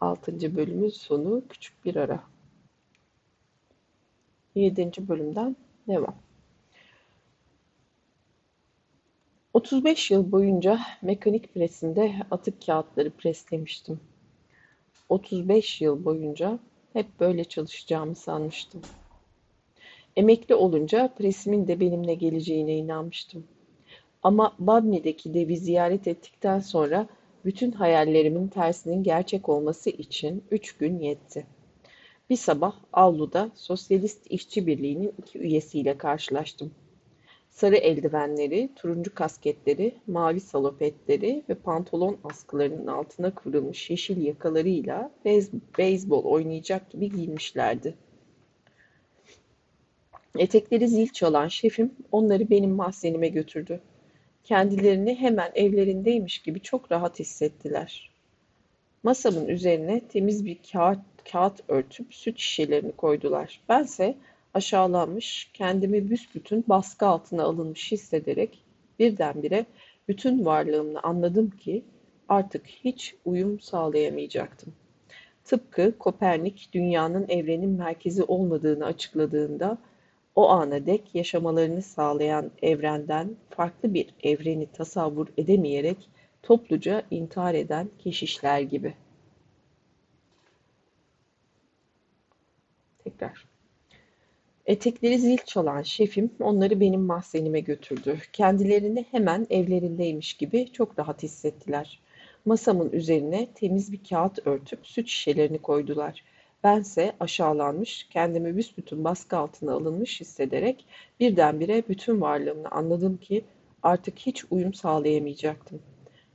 [0.00, 0.56] 6.
[0.56, 2.24] bölümün sonu küçük bir ara.
[4.54, 5.08] 7.
[5.08, 5.56] bölümden
[5.88, 6.25] devam.
[9.56, 14.00] 35 yıl boyunca mekanik presinde atık kağıtları preslemiştim.
[15.08, 16.58] 35 yıl boyunca
[16.92, 18.80] hep böyle çalışacağımı sanmıştım.
[20.16, 23.44] Emekli olunca presimin de benimle geleceğine inanmıştım.
[24.22, 27.06] Ama Babni'deki devi ziyaret ettikten sonra
[27.44, 31.46] Bütün hayallerimin tersinin gerçek olması için üç gün yetti.
[32.30, 36.72] Bir sabah avluda Sosyalist İşçi Birliği'nin iki üyesiyle karşılaştım.
[37.56, 46.24] Sarı eldivenleri, turuncu kasketleri, mavi salopetleri ve pantolon askılarının altına kıvrılmış yeşil yakalarıyla beyz beyzbol
[46.24, 47.94] oynayacak gibi giyinmişlerdi.
[50.38, 53.80] Etekleri zil çalan şefim onları benim mahzenime götürdü.
[54.44, 58.10] Kendilerini hemen evlerindeymiş gibi çok rahat hissettiler.
[59.02, 60.98] Masamın üzerine temiz bir kağıt,
[61.32, 63.60] kağıt örtüp süt şişelerini koydular.
[63.68, 64.16] Bense
[64.56, 68.64] aşağılanmış, kendimi büsbütün baskı altına alınmış hissederek
[68.98, 69.66] birdenbire
[70.08, 71.84] bütün varlığımla anladım ki
[72.28, 74.74] artık hiç uyum sağlayamayacaktım.
[75.44, 79.78] Tıpkı Kopernik dünyanın evrenin merkezi olmadığını açıkladığında
[80.34, 86.08] o ana dek yaşamalarını sağlayan evrenden farklı bir evreni tasavvur edemeyerek
[86.42, 88.94] topluca intihar eden keşişler gibi.
[93.04, 93.55] Tekrar.
[94.66, 98.18] Etekleri zil çalan şefim onları benim mahzenime götürdü.
[98.32, 102.00] Kendilerini hemen evlerindeymiş gibi çok rahat hissettiler.
[102.44, 106.24] Masamın üzerine temiz bir kağıt örtüp süt şişelerini koydular.
[106.64, 110.84] Bense aşağılanmış, kendimi büsbütün baskı altına alınmış hissederek
[111.20, 113.44] birdenbire bütün varlığımla anladım ki
[113.82, 115.82] artık hiç uyum sağlayamayacaktım.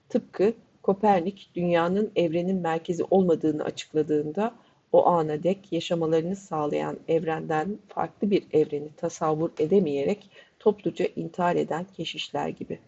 [0.10, 4.56] Tıpkı Kopernik dünyanın evrenin merkezi olmadığını açıkladığında
[4.92, 12.50] o ana dek yaşamalarını sağlayan evrenden farklı bir evreni tasavvur edemeyerek topluca intihar eden keşişler
[12.50, 12.80] gibi.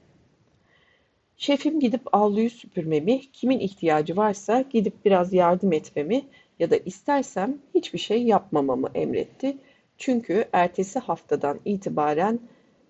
[1.38, 6.24] Şefim gidip avluyu süpürmemi, kimin ihtiyacı varsa gidip biraz yardım etmemi
[6.60, 9.58] ya da istersem hiçbir şey yapmamamı emretti.
[9.98, 12.40] Çünkü ertesi haftadan itibaren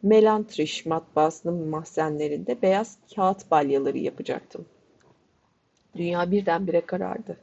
[0.04, 4.66] Melantriş matbaasının mahzenlerinde beyaz kağıt balyaları yapacaktım.
[5.96, 7.38] Dünya birdenbire karardı.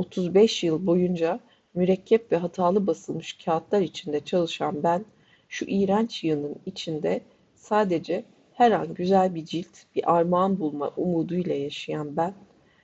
[0.00, 1.40] 35 yıl boyunca
[1.74, 5.04] mürekkep ve hatalı basılmış kağıtlar içinde çalışan ben,
[5.48, 7.20] şu iğrenç yığının içinde
[7.54, 12.34] sadece her an güzel bir cilt, bir armağan bulma umuduyla yaşayan ben,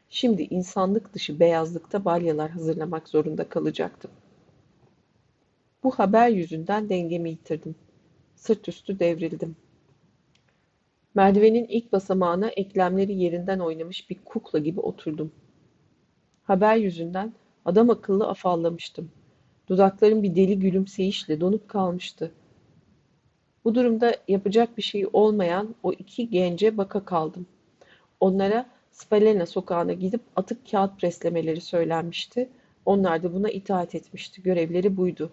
[0.09, 4.11] şimdi insanlık dışı beyazlıkta balyalar hazırlamak zorunda kalacaktım.
[5.83, 7.75] Bu haber yüzünden dengemi yitirdim.
[8.35, 9.57] Sırt üstü devrildim.
[11.15, 15.33] Merdivenin ilk basamağına eklemleri yerinden oynamış bir kukla gibi oturdum.
[16.47, 17.33] Haber yüzünden
[17.65, 19.11] adam akıllı afallamıştım.
[19.69, 22.33] Dudaklarım bir deli gülümseyişle donup kalmıştı.
[23.65, 27.47] Bu durumda yapacak bir şey olmayan o iki gence baka kaldım.
[28.21, 32.49] Onlara Spalena sokağına gidip atık kağıt preslemeleri söylenmişti.
[32.85, 34.43] Onlar da buna itaat etmişti.
[34.43, 35.31] Görevleri buydu.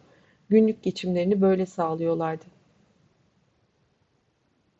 [0.49, 2.45] Günlük geçimlerini böyle sağlıyorlardı.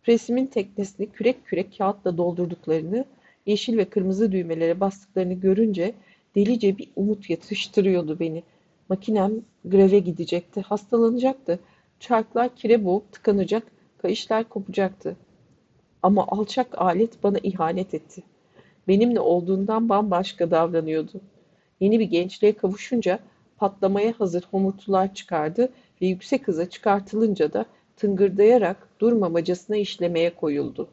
[0.04, 3.06] Presimin teknesini kürek kürek kağıtla doldurduklarını,
[3.46, 5.94] yeşil ve kırmızı düğmelere bastıklarını görünce
[6.36, 8.44] delice bir umut yatıştırıyordu beni.
[8.90, 9.32] Makinem
[9.66, 11.60] greve gidecekti, hastalanacaktı.
[12.00, 13.64] Çarklar kire boğup tıkanacak,
[13.98, 15.18] kayışlar kopacaktı.
[16.04, 18.24] Ama alçak alet bana ihanet etti.
[18.88, 21.22] Benimle olduğundan bambaşka davranıyordu.
[21.80, 23.20] Yeni bir gençliğe kavuşunca
[23.58, 25.70] patlamaya hazır homurtular çıkardı
[26.02, 27.66] ve yüksek hıza çıkartılınca da
[27.96, 30.88] tıngırdayarak durmamacasına işlemeye koyuldu.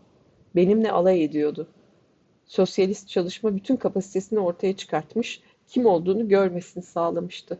[0.57, 1.68] Benimle alay ediyordu.
[2.50, 7.58] Sosyalist çalışma bütün kapasitesini ortaya çıkartmış, kim olduğunu görmesini sağlamıştı.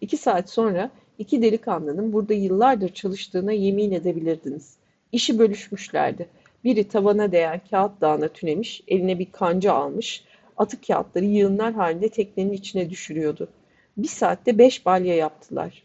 [0.00, 4.76] İki saat sonra iki delikanlının burada yıllardır çalıştığına yemin edebilirdiniz.
[5.12, 6.28] İşi bölüşmüşlerdi.
[6.64, 10.24] Biri tavana değen kağıt dağına tünemiş, eline bir kanca almış,
[10.56, 13.48] atık kağıtları yığınlar halinde teknenin içine düşürüyordu.
[13.96, 15.82] Bir saatte beş balya yaptılar.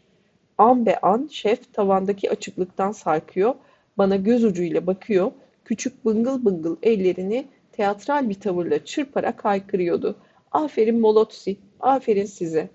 [0.58, 3.54] An be an şef tavandaki açıklıktan sarkıyor,
[3.98, 5.32] bana göz ucuyla bakıyor,
[5.64, 7.46] küçük bıngıl bıngıl ellerini
[7.78, 10.16] teatral bir tavırla çırparak haykırıyordu.
[10.52, 12.70] Aferin Molotsi, aferin size.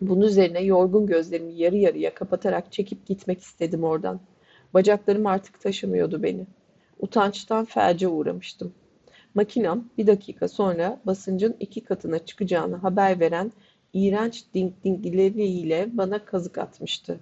[0.00, 4.20] Bunun üzerine yorgun gözlerimi yarı yarıya kapatarak çekip gitmek istedim oradan.
[4.74, 6.46] Bacaklarım artık taşımıyordu beni.
[6.98, 8.74] Utançtan felce uğramıştım.
[9.34, 13.52] Makinam bir dakika sonra basıncın iki katına çıkacağını haber veren
[13.92, 17.20] iğrenç ding dingleriyle bana kazık atmıştı.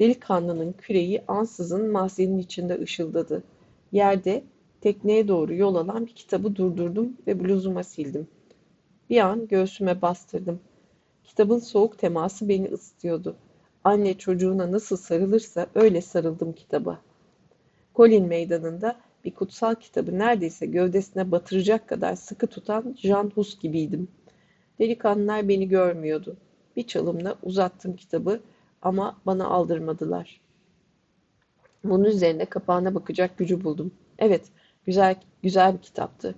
[0.00, 3.42] Delikanlının küreği ansızın mahzenin içinde ışıldadı.
[3.92, 4.44] Yerde
[4.80, 8.28] tekneye doğru yol alan bir kitabı durdurdum ve bluzuma sildim.
[9.10, 10.60] Bir an göğsüme bastırdım.
[11.24, 13.36] Kitabın soğuk teması beni ısıtıyordu.
[13.84, 17.00] Anne çocuğuna nasıl sarılırsa öyle sarıldım kitaba.
[17.96, 24.08] Colin meydanında bir kutsal kitabı neredeyse gövdesine batıracak kadar sıkı tutan Jean Hus gibiydim.
[24.78, 26.36] Delikanlılar beni görmüyordu.
[26.76, 28.40] Bir çalımla uzattım kitabı
[28.82, 30.40] ama bana aldırmadılar.
[31.84, 33.92] Bunun üzerine kapağına bakacak gücü buldum.
[34.18, 34.42] Evet,
[34.86, 36.34] Güzel, güzel bir kitaptı.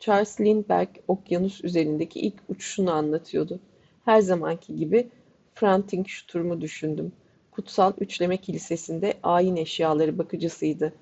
[0.00, 3.60] Charles Lindbergh okyanus üzerindeki ilk uçuşunu anlatıyordu.
[4.04, 5.08] Her zamanki gibi
[5.54, 7.12] Frantic Sturm'u düşündüm.
[7.50, 10.92] Kutsal Üçleme Kilisesi'nde ayin eşyaları bakıcısıydı.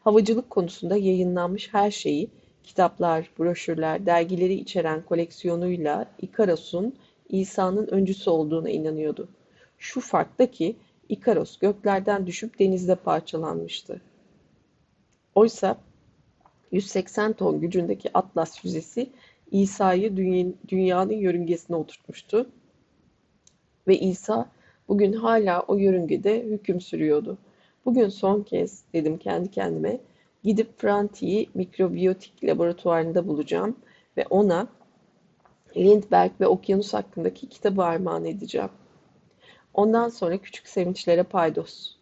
[0.00, 2.28] Havacılık konusunda yayınlanmış her şeyi,
[2.62, 6.94] kitaplar, broşürler, dergileri içeren koleksiyonuyla Ikaros'un
[7.28, 9.28] İsa'nın öncüsü olduğuna inanıyordu.
[9.78, 10.76] Şu farkta ki
[11.08, 14.00] İkaros göklerden düşüp denizde parçalanmıştı.
[15.34, 15.76] Oysa
[16.72, 19.10] 180 ton gücündeki Atlas füzesi
[19.50, 20.16] İsa'yı
[20.68, 22.46] dünyanın yörüngesine oturtmuştu
[23.88, 24.48] ve İsa
[24.88, 27.38] bugün hala o yörüngede hüküm sürüyordu.
[27.84, 29.98] Bugün son kez dedim kendi kendime
[30.44, 33.76] gidip Franti'yi mikrobiyotik laboratuvarında bulacağım
[34.16, 34.68] ve ona
[35.76, 38.70] Lindbergh ve okyanus hakkındaki kitabı armağan edeceğim.
[39.74, 41.97] Ondan sonra küçük sevinçlere paydos.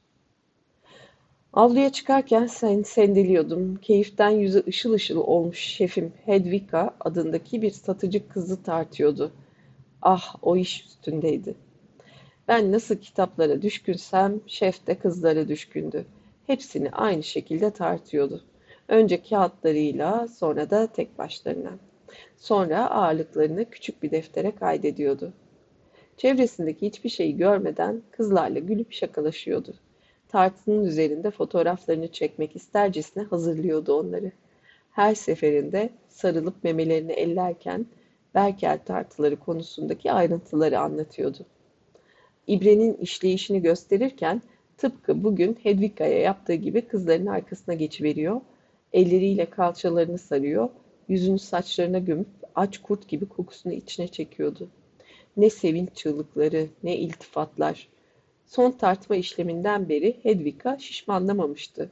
[1.57, 3.77] Avluya çıkarken sen sendeliyordum.
[3.77, 9.33] Keyiften yüzü ışıl ışıl olmuş şefim Hedvika adındaki bir satıcı kızı tartıyordu.
[10.03, 11.55] Ah o iş üstündeydi.
[12.49, 16.07] Ben nasıl kitaplara düşkünsem şef de kızlara düşkündü.
[16.47, 18.45] Hepsini aynı şekilde tartıyordu.
[18.89, 21.79] Önce kağıtlarıyla sonra da tek başlarına.
[22.37, 25.33] Sonra ağırlıklarını küçük bir deftere kaydediyordu.
[26.17, 29.75] Çevresindeki hiçbir şeyi görmeden kızlarla gülüp şakalaşıyordu.
[30.37, 34.33] Tartının üzerinde fotoğraflarını çekmek istercesine hazırlıyordu onları.
[34.91, 37.87] Her seferinde sarılıp memelerini ellerken
[38.35, 41.39] Berkel tartıları konusundaki ayrıntıları anlatıyordu.
[42.47, 44.43] İbrenin işleyişini gösterirken
[44.77, 48.41] tıpkı bugün Hedvika'ya yaptığı gibi kızların arkasına geçiveriyor,
[48.93, 50.69] elleriyle kalçalarını sarıyor,
[51.09, 54.69] yüzünü saçlarına gömüp aç kurt gibi kokusunu içine çekiyordu.
[55.37, 57.96] Ne sevinç çığlıkları, ne iltifatlar.
[58.47, 61.91] Son tartma işleminden beri Hedvika şişmanlamamıştı.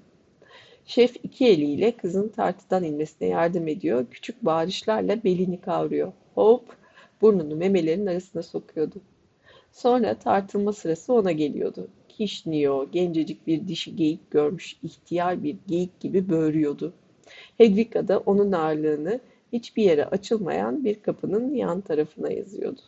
[0.86, 6.12] Şef iki eliyle kızın tartıdan inmesine yardım ediyor, küçük bağırışlarla belini kavruyor.
[6.34, 6.76] Hop,
[7.20, 9.00] burnunu memelerin arasına sokuyordu.
[9.72, 11.88] Sonra tartılma sırası ona geliyordu.
[12.08, 16.92] Kişniyor, gencecik bir dişi geyik görmüş, ihtiyar bir geyik gibi böğürüyordu.
[17.58, 19.20] Hedvika da onun ağırlığını
[19.52, 22.80] hiçbir yere açılmayan bir kapının yan tarafına yazıyordu.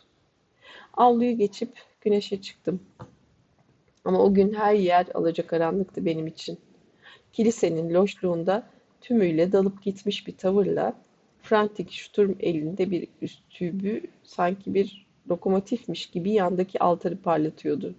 [0.93, 1.69] Avluyu geçip
[2.01, 2.79] güneşe çıktım.
[4.07, 6.57] Ama o gün her yer alacakaranlıktı benim için.
[7.33, 8.63] Kilisenin loşluğunda
[9.01, 10.93] tümüyle dalıp gitmiş bir tavırla
[11.41, 17.95] Frantik Sturm elinde bir üstübü sanki bir lokomotifmiş gibi yandaki altarı parlatıyordu.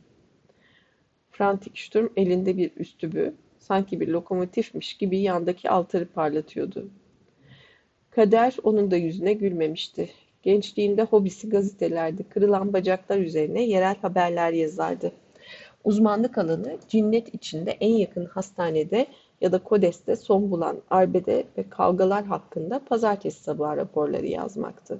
[1.30, 6.90] Frantik Sturm elinde bir üstübü sanki bir lokomotifmiş gibi yandaki altarı parlatıyordu.
[8.10, 10.10] Kader onun da yüzüne gülmemişti.
[10.42, 15.12] Gençliğinde hobisi gazetelerde kırılan bacaklar üzerine yerel haberler yazardı.
[15.84, 19.06] Uzmanlık alanı cinnet içinde en yakın hastanede
[19.40, 24.98] ya da kodeste son bulan arbede ve kavgalar hakkında pazartesi sabahı raporları yazmaktı.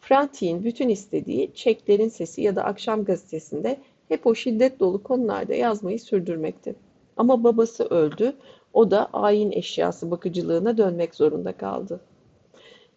[0.00, 3.76] Frantik'in bütün istediği çeklerin sesi ya da akşam gazetesinde
[4.08, 6.74] hep o şiddet dolu konularda yazmayı sürdürmekti.
[7.16, 8.32] Ama babası öldü,
[8.72, 12.00] o da ayin eşyası bakıcılığına dönmek zorunda kaldı.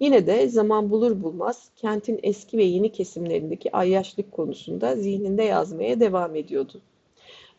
[0.03, 6.35] Yine de zaman bulur bulmaz kentin eski ve yeni kesimlerindeki ayyaşlık konusunda zihninde yazmaya devam
[6.35, 6.81] ediyordu.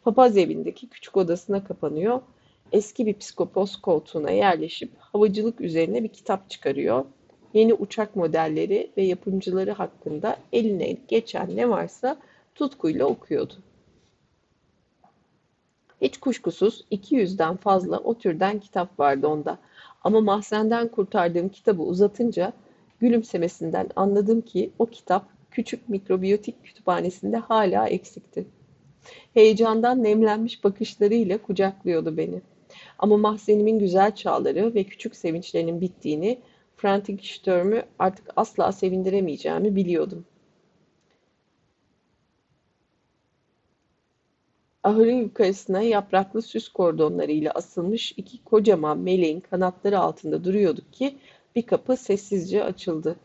[0.02, 2.20] Papaz evindeki küçük odasına kapanıyor,
[2.72, 7.04] eski bir psikopos koltuğuna yerleşip havacılık üzerine bir kitap çıkarıyor.
[7.54, 12.16] Yeni uçak modelleri ve yapımcıları hakkında eline geçen ne varsa
[12.54, 13.54] tutkuyla okuyordu.
[16.00, 19.58] Hiç kuşkusuz 200'den fazla o türden kitap vardı onda.
[20.04, 22.52] Ama mahzenden kurtardığım kitabı uzatınca
[23.00, 28.46] gülümsemesinden anladım ki o kitap küçük mikrobiyotik kütüphanesinde hala eksikti.
[29.34, 32.40] Heyecandan nemlenmiş bakışlarıyla kucaklıyordu beni.
[32.98, 36.38] Ama mahzenimin güzel çağları ve küçük sevinçlerinin bittiğini,
[36.76, 40.24] Frankenstürm'ü artık asla sevindiremeyeceğimi biliyordum.
[44.84, 51.18] Ahırın yukarısına yapraklı süs kordonlarıyla asılmış iki kocaman meleğin kanatları altında duruyorduk ki
[51.56, 53.16] bir kapı sessizce açıldı.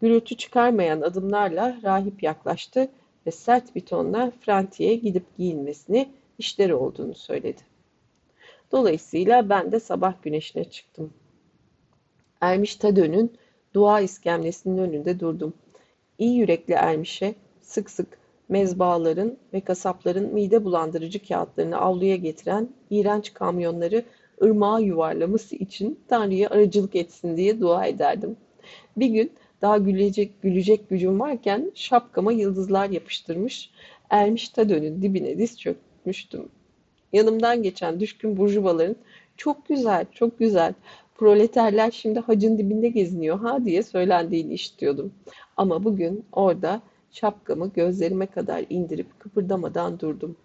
[0.00, 2.88] Gürültü çıkarmayan adımlarla rahip yaklaştı
[3.26, 7.60] ve sert bir tonla Franti'ye gidip giyinmesini, işleri olduğunu söyledi.
[8.72, 11.12] Dolayısıyla ben de sabah güneşine çıktım.
[12.40, 13.32] Ermiş Tadön'ün
[13.74, 15.54] dua iskemlesinin önünde durdum.
[16.18, 18.18] İyi yürekli Ermiş'e sık sık
[18.50, 24.04] mezbahaların ve kasapların mide bulandırıcı kağıtlarını avluya getiren iğrenç kamyonları
[24.42, 28.36] ırmağa yuvarlaması için Tanrı'ya aracılık etsin diye dua ederdim.
[28.96, 29.32] Bir gün
[29.62, 33.70] daha gülecek gülecek gücüm varken şapkama yıldızlar yapıştırmış,
[34.10, 36.48] ermiş Tadön'ün dibine diz çökmüştüm.
[37.12, 38.96] Yanımdan geçen düşkün burjuvaların
[39.36, 40.74] çok güzel, çok güzel.
[41.14, 45.12] Proleterler şimdi hacın dibinde geziniyor ha diye söylendiğini işitiyordum.
[45.56, 46.80] Ama bugün orada
[47.10, 50.36] şapkamı gözlerime kadar indirip kıpırdamadan durdum.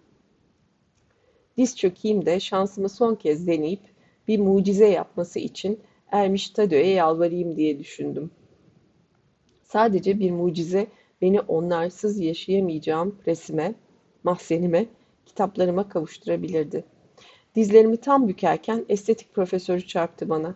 [1.57, 3.81] Diz çökeyim de şansımı son kez deneyip
[4.27, 5.79] bir mucize yapması için
[6.11, 8.31] Ermiş Tado'ya yalvarayım diye düşündüm.
[9.63, 10.87] Sadece bir mucize
[11.21, 13.75] beni onlarsız yaşayamayacağım resime,
[14.23, 14.85] mahzenime,
[15.25, 16.83] kitaplarıma kavuşturabilirdi.
[17.55, 20.55] Dizlerimi tam bükerken estetik profesörü çarptı bana.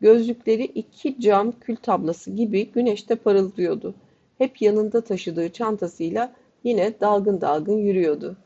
[0.00, 3.94] Gözlükleri iki cam kül tablası gibi güneşte parıldıyordu.
[4.38, 6.32] Hep yanında taşıdığı çantasıyla
[6.64, 8.36] yine dalgın dalgın yürüyordu.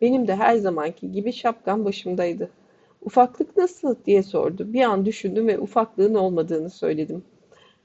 [0.00, 2.50] Benim de her zamanki gibi şapkam başımdaydı.
[3.02, 4.72] Ufaklık nasıl diye sordu.
[4.72, 7.24] Bir an düşündüm ve ufaklığın olmadığını söyledim.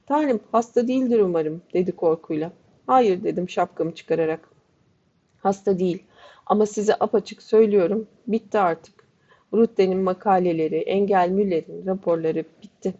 [0.06, 2.52] Tanrım hasta değildir umarım dedi korkuyla.
[2.86, 4.50] Hayır dedim şapkamı çıkararak.
[5.38, 6.02] Hasta değil
[6.46, 8.94] ama size apaçık söylüyorum bitti artık.
[9.54, 12.94] Rutte'nin makaleleri, Engel Müller'in raporları bitti.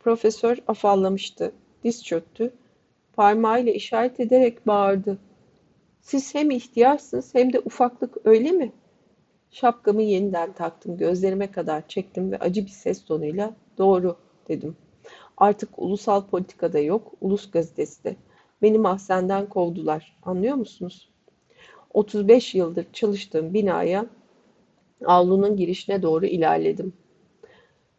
[0.00, 1.52] Profesör afallamıştı.
[1.84, 2.52] Diz çöktü.
[3.18, 5.18] Parmağıyla işaret ederek bağırdı.
[6.00, 8.72] Siz hem ihtiyarsınız hem de ufaklık öyle mi?
[9.50, 14.16] Şapkamı yeniden taktım, gözlerime kadar çektim ve acı bir ses tonuyla doğru
[14.48, 14.76] dedim.
[15.36, 18.16] Artık ulusal politikada yok, ulus gazetesi de.
[18.62, 20.16] Beni mahzenden kovdular.
[20.22, 21.10] Anlıyor musunuz?
[21.94, 24.06] 35 yıldır çalıştığım binaya
[25.04, 26.92] avlunun girişine doğru ilerledim.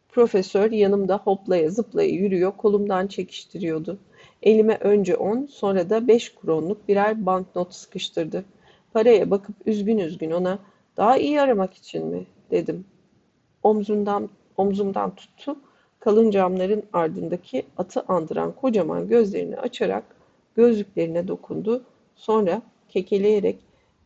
[0.10, 4.00] Profesör yanımda hoplaya zıplaya yürüyor, kolumdan çekiştiriyordu.
[4.44, 8.46] Elime önce on, sonra da beş kronluk birer banknot sıkıştırdı.
[8.94, 10.60] Paraya bakıp üzgün üzgün ona
[10.98, 12.86] daha iyi aramak için mi dedim.
[13.64, 15.56] Omzundan, omzumdan tuttu.
[16.00, 20.04] Kalın camların ardındaki atı andıran kocaman gözlerini açarak
[20.56, 21.84] gözlüklerine dokundu.
[22.16, 23.60] Sonra kekeleyerek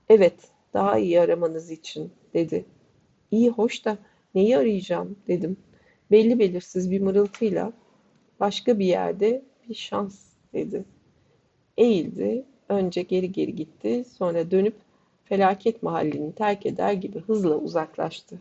[0.10, 0.34] evet
[0.74, 2.66] daha iyi aramanız için dedi.
[3.32, 3.98] İyi hoş da
[4.36, 5.58] neyi arayacağım dedim.
[6.12, 7.74] Belli belirsiz bir mırıltıyla
[8.40, 10.20] başka bir yerde bir şans
[10.54, 10.84] dedi.
[11.78, 14.76] Eğildi, önce geri geri gitti, sonra dönüp
[15.26, 18.40] felaket mahallini terk eder gibi hızla uzaklaştı.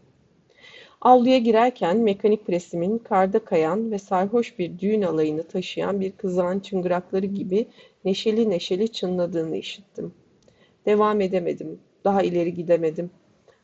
[1.00, 7.26] Avluya girerken mekanik presimin karda kayan ve sarhoş bir düğün alayını taşıyan bir kızağın çıngırakları
[7.26, 7.66] gibi
[8.04, 10.14] neşeli neşeli çınladığını işittim.
[10.86, 13.10] Devam edemedim, daha ileri gidemedim.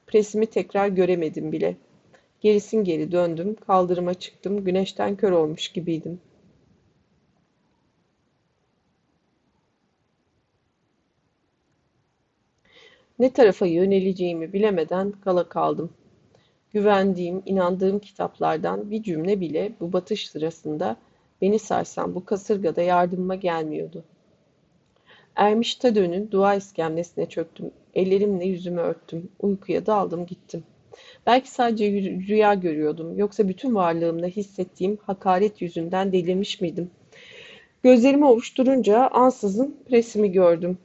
[0.06, 1.76] Presimi tekrar göremedim bile.
[2.40, 6.20] Gerisin geri döndüm, kaldırıma çıktım, güneşten kör olmuş gibiydim.
[13.18, 15.90] Ne tarafa yöneleceğimi bilemeden kala kaldım.
[16.72, 20.96] Güvendiğim, inandığım kitaplardan bir cümle bile bu batış sırasında
[21.42, 24.04] beni sarsan bu kasırgada yardımıma gelmiyordu.
[25.36, 27.70] Ermiş Tadön'ün dua iskemlesine çöktüm.
[27.94, 29.28] Ellerimle yüzümü örttüm.
[29.40, 30.62] Uykuya daldım gittim.
[31.26, 33.18] Belki sadece rüya görüyordum.
[33.18, 36.90] Yoksa bütün varlığımla hissettiğim hakaret yüzünden delirmiş miydim?
[37.82, 40.78] Gözlerimi ovuşturunca ansızın presimi gördüm.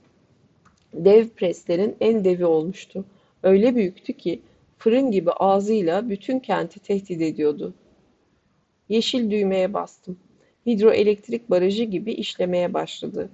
[0.93, 3.05] Dev preslerin en devi olmuştu.
[3.43, 4.41] Öyle büyüktü ki
[4.77, 7.73] fırın gibi ağzıyla bütün kenti tehdit ediyordu.
[8.89, 10.17] Yeşil düğmeye bastım.
[10.65, 13.29] Hidroelektrik barajı gibi işlemeye başladı.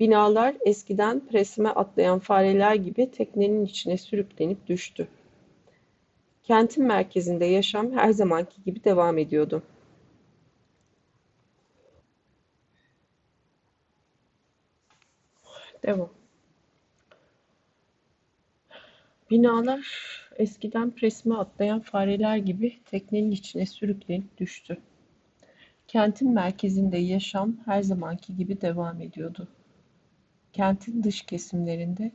[0.00, 5.08] Binalar eskiden presime atlayan fareler gibi teknenin içine sürüklenip düştü.
[6.42, 9.62] Kentin merkezinde yaşam her zamanki gibi devam ediyordu.
[15.82, 16.19] Devam.
[19.30, 19.86] Binalar
[20.36, 24.78] eskiden presime atlayan fareler gibi teknenin içine sürüklenip düştü.
[25.88, 29.48] Kentin merkezinde yaşam her zamanki gibi devam ediyordu.
[30.52, 32.12] Kentin dış kesimlerinde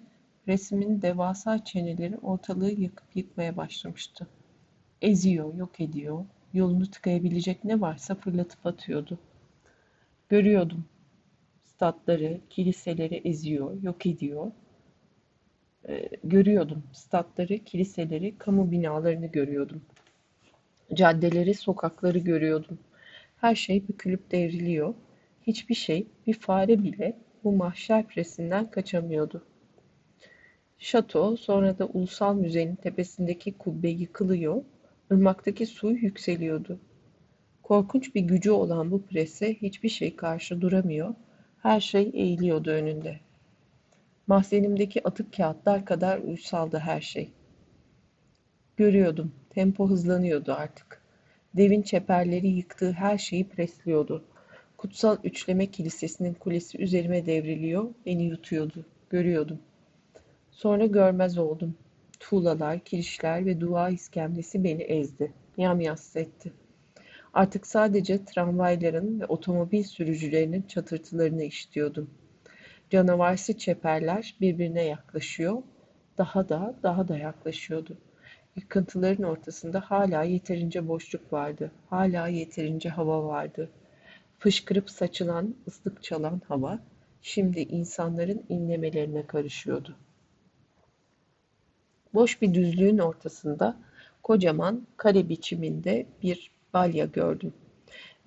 [0.47, 4.28] resmin devasa çeneleri ortalığı yakıp yıkmaya başlamıştı.
[5.01, 9.20] Eziyor, yok ediyor, yolunu tıkayabilecek ne varsa fırlatıp atıyordu.
[10.30, 10.86] Görüyordum.
[11.63, 14.51] Statları, kiliseleri eziyor, yok ediyor,
[15.90, 16.84] e, görüyordum.
[16.94, 19.82] Statları, kiliseleri, kamu binalarını görüyordum.
[20.94, 22.80] Caddeleri, sokakları görüyordum.
[23.38, 24.94] Her şey bükülüp devriliyor.
[25.48, 29.44] Hiçbir şey, bir fare bile bu mahşer presinden kaçamıyordu.
[30.80, 34.64] Şato, sonra da ulusal müzenin tepesindeki kubbe yıkılıyor,
[35.12, 36.80] ırmaktaki su yükseliyordu.
[37.64, 41.16] Korkunç bir gücü olan bu prese hiçbir şey karşı duramıyor,
[41.64, 43.20] her şey eğiliyordu önünde.
[44.28, 47.32] Mahzenimdeki atık kağıtlar kadar uysaldı her şey.
[48.78, 51.01] Görüyordum, tempo hızlanıyordu artık.
[51.57, 54.26] Devin çeperleri yıktığı her şeyi presliyordu.
[54.78, 58.86] Kutsal Üçleme Kilisesi'nin kulesi üzerime devriliyor, beni yutuyordu.
[59.09, 59.59] Görüyordum.
[60.51, 61.76] Sonra görmez oldum.
[62.19, 65.34] tuğlalar, kirişler ve dua iskemlesi beni ezdi.
[65.57, 66.53] Yamyassı etti.
[67.34, 72.09] Artık sadece tramvayların ve otomobil sürücülerinin çatırtılarını işitiyordum.
[72.90, 75.64] Canavarsı çeperler birbirine yaklaşıyor,
[76.18, 77.98] daha da daha da yaklaşıyordu.
[78.56, 83.70] Yıkıntıların ortasında hala yeterince boşluk vardı, hala yeterince hava vardı.
[84.40, 86.80] Fışkırıp saçılan, ıslık çalan hava,
[87.22, 89.96] şimdi insanların inlemelerine karışıyordu.
[92.14, 93.78] Boş bir düzlüğün ortasında
[94.24, 97.54] kocaman kare biçiminde bir balya gördüm.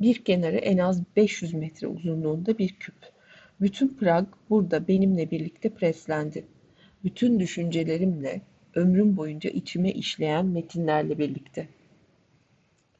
[0.00, 3.17] Bir kenarı en az 500 metre uzunluğunda bir küp.
[3.60, 6.44] Bütün Prag burada benimle birlikte preslendi.
[7.04, 8.40] Bütün düşüncelerimle,
[8.74, 11.68] ömrüm boyunca içime işleyen metinlerle birlikte.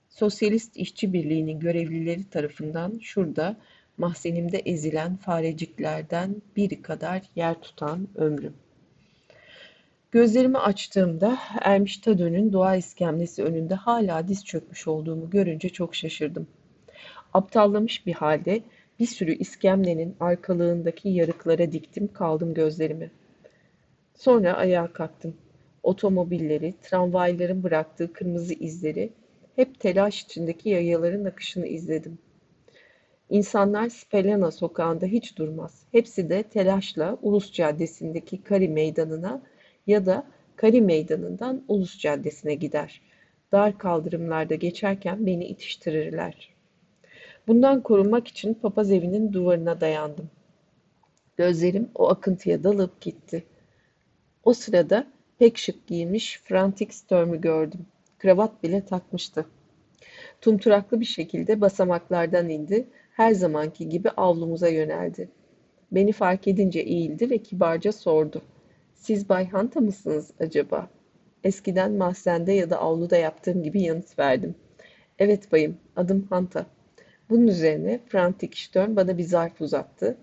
[0.09, 3.57] Sosyalist İşçi Birliği'nin görevlileri tarafından şurada
[3.99, 8.55] mahzenimde ezilen fareciklerden biri kadar yer tutan ömrüm.
[10.11, 16.47] Gözlerimi açtığımda Ermiş Tadön'ün dua iskemlesi önünde hala diz çökmüş olduğumu görünce çok şaşırdım.
[17.35, 18.63] Aptallamış bir halde
[18.99, 23.11] bir sürü iskemlenin arkalığındaki yarıklara diktim kaldım gözlerimi.
[24.15, 25.37] Sonra ayağa kalktım.
[25.83, 29.11] Otomobilleri, tramvayların bıraktığı kırmızı izleri,
[29.57, 32.19] hep telaş içindeki yayaların akışını izledim.
[33.31, 35.83] İnsanlar Spelena sokağında hiç durmaz.
[35.93, 39.43] Hepsi de telaşla Ulus Caddesi'ndeki Kari Meydanı'na
[39.87, 40.27] ya da
[40.57, 43.01] Kari Meydanı'ndan Ulus Caddesi'ne gider.
[43.53, 46.58] Dar kaldırımlarda geçerken beni itiştirirler.
[47.49, 50.31] Bundan korunmak için papaz evinin duvarına dayandım.
[51.37, 53.45] Gözlerim o akıntıya dalıp gitti.
[54.45, 55.07] O sırada
[55.39, 57.87] pek şık giymiş Frantic Storm'u gördüm.
[58.19, 59.47] Kravat bile takmıştı.
[60.41, 65.29] Tumturaklı bir şekilde basamaklardan indi, her zamanki gibi avlumuza yöneldi.
[65.93, 68.43] Beni fark edince eğildi ve kibarca sordu.
[68.95, 70.89] Siz Bay Hanta mısınız acaba?
[71.45, 74.55] Eskiden mahzende ya da avluda yaptığım gibi yanıt verdim.
[75.19, 76.67] Evet bayım, adım Hanta.
[77.31, 80.17] Bunun üzerine Frantik Stern bana bir zarf uzattı.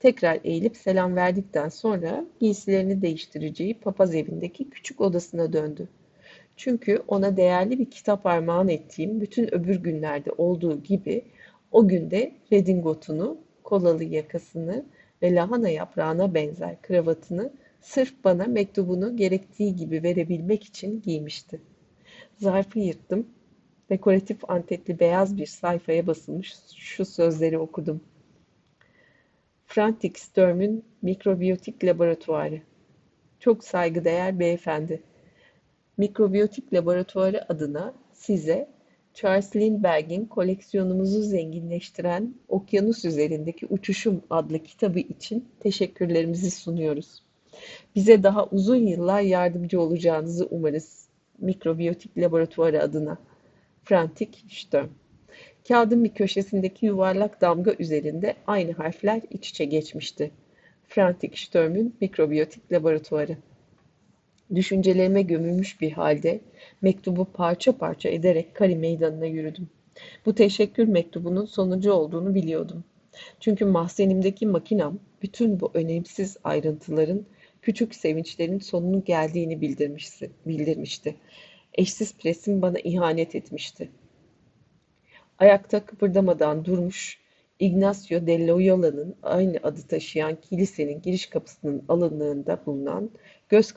[0.00, 5.88] Tekrar eğilip selam verdikten sonra giysilerini değiştireceği papaz evindeki küçük odasına döndü.
[6.56, 11.24] Çünkü ona değerli bir kitap armağan ettiğim bütün öbür günlerde olduğu gibi
[11.72, 14.84] o günde redingotunu, kolalı yakasını
[15.22, 21.60] ve lahana yaprağına benzer kravatını sırf bana mektubunu gerektiği gibi verebilmek için giymişti.
[22.38, 23.26] Zarfı yırttım.
[23.90, 28.00] Dekoratif antetli beyaz bir sayfaya basılmış şu sözleri okudum.
[29.66, 32.60] Frantic Sturm'ün mikrobiyotik laboratuvarı.
[33.40, 35.02] Çok saygıdeğer beyefendi.
[35.96, 38.68] Mikrobiyotik laboratuvarı adına size
[39.14, 47.22] Charles Lindbergh'in koleksiyonumuzu zenginleştiren Okyanus Üzerindeki Uçuşum adlı kitabı için teşekkürlerimizi sunuyoruz.
[47.94, 51.08] Bize daha uzun yıllar yardımcı olacağınızı umarız.
[51.38, 53.18] Mikrobiyotik Laboratuvarı adına.
[53.90, 54.86] Frantik Stern.
[55.68, 60.30] Kağıdın bir köşesindeki yuvarlak damga üzerinde aynı harfler iç içe geçmişti.
[60.88, 63.36] Frantik Störm'ün mikrobiyotik laboratuvarı.
[64.54, 66.40] Düşüncelerime gömülmüş bir halde
[66.82, 69.68] mektubu parça parça ederek Kari meydanına yürüdüm.
[70.26, 72.84] Bu teşekkür mektubunun sonucu olduğunu biliyordum.
[73.40, 77.26] Çünkü mahzenimdeki makinam bütün bu önemsiz ayrıntıların
[77.62, 79.60] küçük sevinçlerin sonunun geldiğini
[80.46, 81.14] bildirmişti.
[81.74, 83.90] Eşsiz presim bana ihanet etmişti.
[85.38, 87.18] Ayakta kıpırdamadan durmuş,
[87.58, 93.10] Ignacio de Loyola'nın aynı adı taşıyan kilisenin giriş kapısının alınlığında bulunan
[93.48, 93.72] göz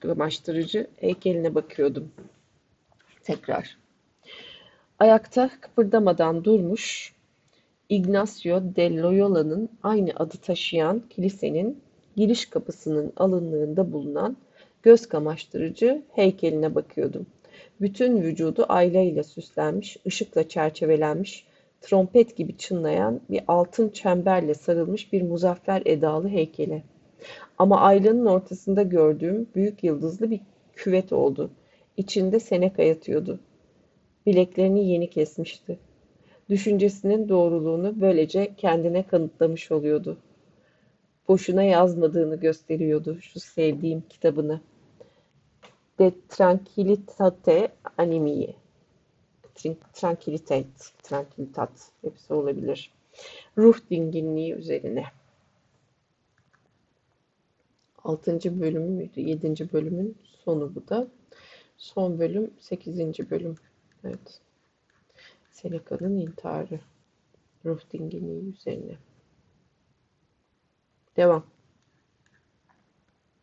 [0.00, 2.12] kamaştırıcı heykeline bakıyordum.
[3.22, 3.78] Tekrar.
[4.98, 7.14] Ayakta kıpırdamadan durmuş,
[7.88, 11.82] Ignacio de Loyola'nın aynı adı taşıyan kilisenin
[12.16, 14.36] giriş kapısının alınlığında bulunan
[14.82, 17.26] göz kamaştırıcı heykeline bakıyordum.
[17.80, 21.44] Bütün vücudu aylayla süslenmiş, ışıkla çerçevelenmiş,
[21.80, 26.82] trompet gibi çınlayan bir altın çemberle sarılmış bir muzaffer edalı heykele.
[27.58, 30.40] Ama aylanın ortasında gördüğüm büyük yıldızlı bir
[30.74, 31.50] küvet oldu.
[31.96, 33.40] İçinde Seneca yatıyordu.
[34.26, 35.78] Bileklerini yeni kesmişti.
[36.48, 40.18] Düşüncesinin doğruluğunu böylece kendine kanıtlamış oluyordu
[41.30, 44.60] boşuna yazmadığını gösteriyordu şu sevdiğim kitabını.
[46.00, 48.56] De Tranquilitate Animie.
[49.92, 50.68] Tranquilitate,
[51.02, 52.92] Tranquilitat hepsi olabilir.
[53.58, 55.04] Ruh dinginliği üzerine.
[58.04, 59.20] Altıncı bölüm müydü?
[59.20, 61.08] Yedinci bölümün sonu bu da.
[61.76, 63.54] Son bölüm sekizinci bölüm.
[64.04, 64.40] Evet.
[65.50, 66.80] Seneca'nın intiharı.
[67.64, 68.98] Ruh dinginliği üzerine.
[71.16, 71.44] Devam.